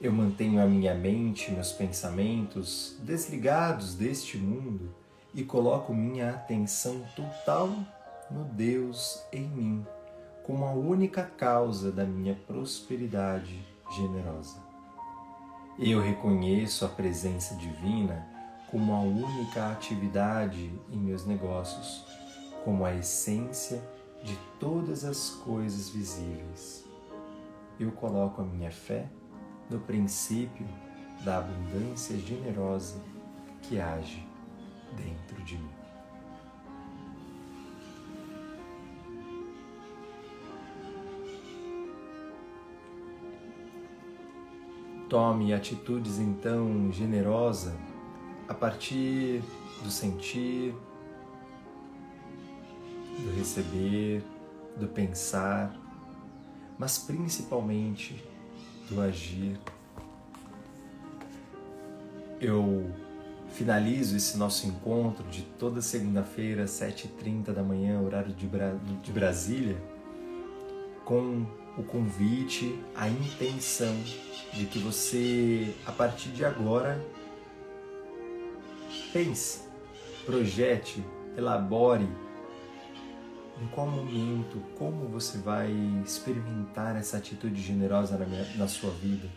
eu 0.00 0.10
mantenho 0.10 0.62
a 0.62 0.66
minha 0.66 0.94
mente, 0.94 1.52
meus 1.52 1.72
pensamentos 1.72 2.96
desligados 3.02 3.94
deste 3.94 4.38
mundo 4.38 4.94
e 5.34 5.44
coloco 5.44 5.92
minha 5.92 6.30
atenção 6.30 7.04
total 7.14 7.68
no 8.30 8.44
Deus 8.44 9.22
em 9.30 9.46
mim, 9.46 9.86
como 10.42 10.64
a 10.64 10.72
única 10.72 11.24
causa 11.24 11.92
da 11.92 12.04
minha 12.04 12.34
prosperidade 12.34 13.62
generosa. 13.94 14.62
Eu 15.78 16.00
reconheço 16.00 16.86
a 16.86 16.88
presença 16.88 17.54
divina 17.56 18.26
como 18.70 18.94
a 18.94 19.00
única 19.00 19.70
atividade 19.70 20.72
em 20.90 20.96
meus 20.96 21.26
negócios, 21.26 22.06
como 22.64 22.86
a 22.86 22.94
essência 22.94 23.82
de 24.22 24.36
todas 24.58 25.04
as 25.04 25.30
coisas 25.44 25.90
visíveis. 25.90 26.86
Eu 27.78 27.92
coloco 27.92 28.40
a 28.40 28.44
minha 28.44 28.70
fé 28.70 29.06
no 29.70 29.78
princípio 29.78 30.66
da 31.24 31.38
abundância 31.38 32.16
generosa 32.18 33.00
que 33.62 33.80
age 33.80 34.26
dentro 34.96 35.42
de 35.44 35.56
mim. 35.56 35.70
Tome 45.08 45.52
atitudes 45.52 46.18
então 46.18 46.90
generosa 46.92 47.74
a 48.48 48.54
partir 48.54 49.42
do 49.82 49.90
sentir, 49.90 50.74
do 53.18 53.36
receber, 53.36 54.24
do 54.76 54.86
pensar, 54.86 55.76
mas 56.78 56.98
principalmente 56.98 58.29
do 58.90 59.00
agir. 59.00 59.58
Eu 62.40 62.90
finalizo 63.52 64.16
esse 64.16 64.36
nosso 64.36 64.66
encontro 64.66 65.24
de 65.28 65.42
toda 65.42 65.80
segunda-feira, 65.80 66.64
7h30 66.64 67.52
da 67.52 67.62
manhã, 67.62 68.00
horário 68.00 68.32
de, 68.32 68.46
Bra 68.46 68.74
de 69.02 69.12
Brasília, 69.12 69.76
com 71.04 71.46
o 71.76 71.82
convite, 71.82 72.78
a 72.94 73.08
intenção 73.08 73.94
de 74.52 74.66
que 74.66 74.78
você, 74.78 75.74
a 75.86 75.92
partir 75.92 76.30
de 76.30 76.44
agora, 76.44 77.00
pense, 79.12 79.62
projete, 80.24 81.04
elabore 81.36 82.08
em 83.60 83.66
qual 83.68 83.86
momento, 83.86 84.58
como 84.78 85.06
você 85.08 85.38
vai 85.38 85.70
experimentar 86.04 86.96
essa 86.96 87.18
atitude 87.18 87.60
generosa 87.60 88.16
na, 88.16 88.24
minha, 88.24 88.44
na 88.56 88.66
sua 88.66 88.90
vida, 88.90 89.28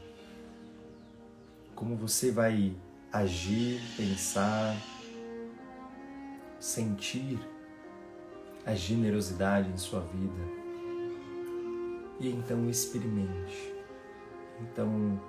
como 1.76 1.96
você 1.96 2.32
vai 2.32 2.74
agir, 3.12 3.82
pensar, 3.98 4.76
sentir 6.60 7.38
a 8.66 8.74
generosidade 8.74 9.70
em 9.70 9.78
sua 9.78 10.00
vida 10.00 10.64
e 12.20 12.30
então 12.30 12.70
experimente. 12.70 13.74
Então, 14.62 15.20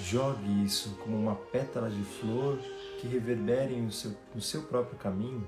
jogue 0.00 0.64
isso 0.64 0.96
como 0.96 1.16
uma 1.16 1.36
pétala 1.36 1.88
de 1.88 2.02
flor 2.02 2.58
que 2.98 3.06
reverbere 3.06 3.80
no 3.80 3.92
seu, 3.92 4.16
no 4.34 4.40
seu 4.40 4.62
próprio 4.62 4.98
caminho. 4.98 5.46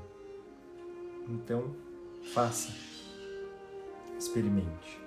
Então, 1.28 1.74
faça, 2.32 2.70
experimente. 4.18 4.98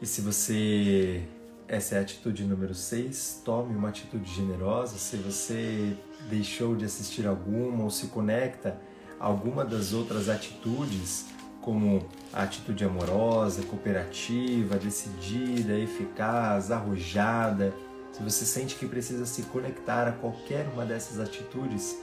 E 0.00 0.06
se 0.06 0.20
você. 0.20 1.22
Essa 1.66 1.94
é 1.94 1.98
a 1.98 2.02
atitude 2.02 2.44
número 2.44 2.74
6, 2.74 3.40
tome 3.42 3.74
uma 3.74 3.88
atitude 3.88 4.30
generosa. 4.30 4.98
Se 4.98 5.16
você 5.16 5.96
deixou 6.28 6.76
de 6.76 6.84
assistir 6.84 7.26
alguma 7.26 7.84
ou 7.84 7.90
se 7.90 8.08
conecta 8.08 8.78
a 9.18 9.24
alguma 9.24 9.64
das 9.64 9.94
outras 9.94 10.28
atitudes, 10.28 11.24
como 11.62 12.06
a 12.30 12.42
atitude 12.42 12.84
amorosa, 12.84 13.62
cooperativa, 13.62 14.76
decidida, 14.76 15.78
eficaz, 15.78 16.70
arrojada. 16.70 17.72
Se 18.12 18.22
você 18.22 18.44
sente 18.44 18.74
que 18.74 18.86
precisa 18.86 19.24
se 19.24 19.44
conectar 19.44 20.06
a 20.06 20.12
qualquer 20.12 20.68
uma 20.68 20.84
dessas 20.84 21.18
atitudes, 21.18 21.98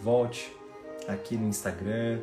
volte 0.00 0.54
aqui 1.08 1.36
no 1.36 1.48
Instagram, 1.48 2.20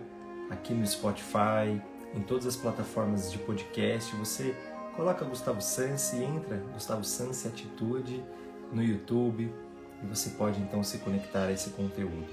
aqui 0.50 0.74
no 0.74 0.86
Spotify, 0.86 1.82
em 2.14 2.22
todas 2.22 2.46
as 2.46 2.56
plataformas 2.56 3.32
de 3.32 3.38
podcast. 3.40 4.16
Você 4.16 4.56
coloca 4.96 5.26
Gustavo 5.26 5.62
Sansi, 5.62 6.24
entra 6.24 6.58
Gustavo 6.74 7.04
Sansi 7.04 7.48
Atitude 7.48 8.24
no 8.72 8.84
YouTube 8.84 9.52
e 10.04 10.06
você 10.06 10.32
pode 10.32 10.60
então 10.62 10.84
se 10.84 11.00
conectar 11.00 11.46
a 11.46 11.52
esse 11.52 11.72
conteúdo. 11.72 12.28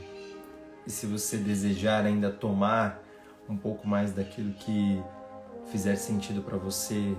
E 0.86 0.90
se 0.90 1.06
você 1.06 1.36
desejar 1.36 2.04
ainda 2.04 2.30
tomar 2.30 3.02
um 3.48 3.56
pouco 3.56 3.86
mais 3.86 4.12
daquilo 4.12 4.52
que 4.54 5.02
fizer 5.66 5.96
sentido 5.96 6.42
para 6.42 6.56
você, 6.56 7.16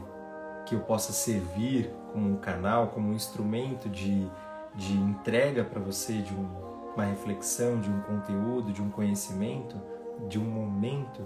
que 0.66 0.76
eu 0.76 0.82
possa 0.82 1.12
servir 1.12 1.92
como 2.12 2.30
um 2.30 2.38
canal, 2.38 2.90
como 2.90 3.10
um 3.10 3.14
instrumento 3.14 3.90
de, 3.90 4.28
de 4.76 4.94
entrega 4.94 5.64
para 5.64 5.80
você 5.80 6.14
de 6.14 6.34
um, 6.34 6.67
uma 6.98 7.06
reflexão, 7.06 7.80
de 7.80 7.92
um 7.92 8.02
conteúdo, 8.02 8.74
de 8.74 8.82
um 8.82 8.90
conhecimento, 8.90 9.80
de 10.28 10.40
um 10.40 10.46
momento 10.46 11.24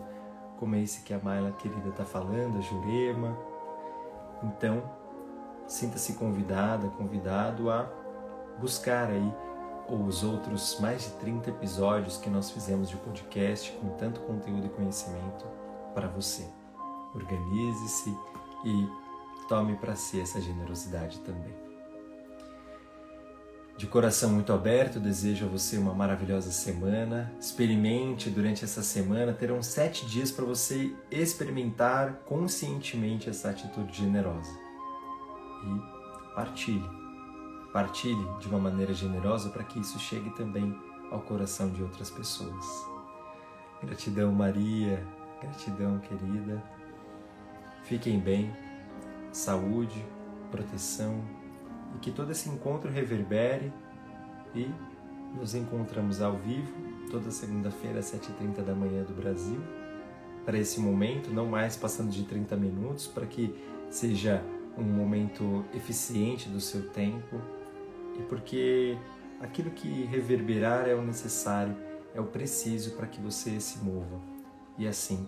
como 0.59 0.75
esse 0.75 1.01
que 1.01 1.13
a 1.13 1.17
Maila 1.17 1.51
querida 1.53 1.89
está 1.89 2.03
falando, 2.03 2.57
a 2.57 2.61
Jurema. 2.61 3.37
Então, 4.43 4.83
sinta-se 5.65 6.13
convidada, 6.15 6.89
convidado 6.89 7.71
a 7.71 7.89
buscar 8.59 9.09
aí 9.09 9.33
os 9.89 10.23
outros 10.23 10.77
mais 10.79 11.03
de 11.03 11.11
30 11.11 11.49
episódios 11.49 12.17
que 12.17 12.29
nós 12.29 12.51
fizemos 12.51 12.89
de 12.89 12.97
podcast 12.97 13.71
com 13.73 13.89
tanto 13.97 14.19
conteúdo 14.21 14.67
e 14.67 14.69
conhecimento 14.69 15.45
para 15.95 16.07
você. 16.07 16.45
Organize-se 17.15 18.15
e 18.65 18.89
tome 19.47 19.75
para 19.77 19.95
si 19.95 20.19
essa 20.19 20.39
generosidade 20.39 21.19
também. 21.21 21.60
De 23.81 23.87
coração 23.87 24.29
muito 24.29 24.53
aberto, 24.53 24.99
desejo 24.99 25.47
a 25.47 25.49
você 25.49 25.75
uma 25.75 25.91
maravilhosa 25.91 26.51
semana. 26.51 27.33
Experimente 27.39 28.29
durante 28.29 28.63
essa 28.63 28.83
semana, 28.83 29.33
terão 29.33 29.63
sete 29.63 30.05
dias 30.05 30.31
para 30.31 30.45
você 30.45 30.95
experimentar 31.09 32.21
conscientemente 32.27 33.27
essa 33.27 33.49
atitude 33.49 33.91
generosa. 33.97 34.51
E 35.65 36.35
partilhe 36.35 36.87
Partilhe 37.73 38.23
de 38.39 38.47
uma 38.47 38.59
maneira 38.59 38.93
generosa 38.93 39.49
para 39.49 39.63
que 39.63 39.79
isso 39.79 39.97
chegue 39.97 40.29
também 40.35 40.79
ao 41.09 41.21
coração 41.21 41.71
de 41.71 41.81
outras 41.81 42.11
pessoas. 42.11 42.87
Gratidão, 43.81 44.31
Maria. 44.31 45.03
Gratidão, 45.41 45.97
querida. 45.97 46.61
Fiquem 47.81 48.19
bem, 48.19 48.55
saúde, 49.31 50.05
proteção 50.51 51.40
e 51.95 51.99
que 51.99 52.11
todo 52.11 52.31
esse 52.31 52.49
encontro 52.49 52.91
reverbere 52.91 53.71
e 54.55 54.69
nos 55.37 55.55
encontramos 55.55 56.21
ao 56.21 56.37
vivo 56.37 56.73
toda 57.09 57.31
segunda-feira 57.31 57.99
às 57.99 58.11
7h30 58.11 58.63
da 58.63 58.75
manhã 58.75 59.03
do 59.03 59.13
Brasil 59.13 59.59
para 60.45 60.57
esse 60.57 60.79
momento, 60.79 61.29
não 61.31 61.45
mais 61.45 61.75
passando 61.75 62.09
de 62.09 62.23
30 62.23 62.55
minutos, 62.55 63.07
para 63.07 63.25
que 63.25 63.55
seja 63.89 64.43
um 64.77 64.83
momento 64.83 65.65
eficiente 65.73 66.49
do 66.49 66.59
seu 66.59 66.89
tempo 66.89 67.39
e 68.17 68.23
porque 68.23 68.97
aquilo 69.39 69.71
que 69.71 70.03
reverberar 70.05 70.87
é 70.87 70.95
o 70.95 71.01
necessário, 71.01 71.75
é 72.13 72.21
o 72.21 72.25
preciso 72.25 72.91
para 72.91 73.07
que 73.07 73.19
você 73.19 73.59
se 73.59 73.79
mova. 73.79 74.19
E 74.77 74.87
assim, 74.87 75.27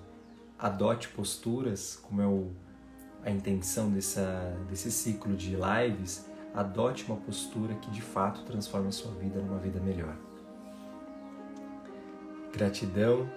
adote 0.57 1.09
posturas, 1.09 1.95
como 2.01 2.21
é 2.21 2.27
o, 2.27 2.51
a 3.23 3.29
intenção 3.29 3.89
dessa, 3.89 4.57
desse 4.69 4.91
ciclo 4.91 5.35
de 5.35 5.55
lives, 5.55 6.25
adote 6.53 7.05
uma 7.05 7.17
postura 7.17 7.73
que 7.75 7.89
de 7.89 8.01
fato 8.01 8.43
transforme 8.43 8.89
a 8.89 8.91
sua 8.91 9.11
vida 9.11 9.41
numa 9.41 9.59
vida 9.59 9.79
melhor. 9.79 10.15
Gratidão, 12.51 13.27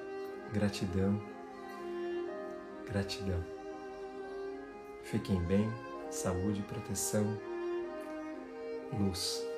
gratidão, 0.53 1.21
gratidão. 2.87 3.43
Fiquem 5.05 5.43
bem, 5.45 5.71
saúde, 6.11 6.63
proteção 6.63 7.25
luz. 8.93 9.56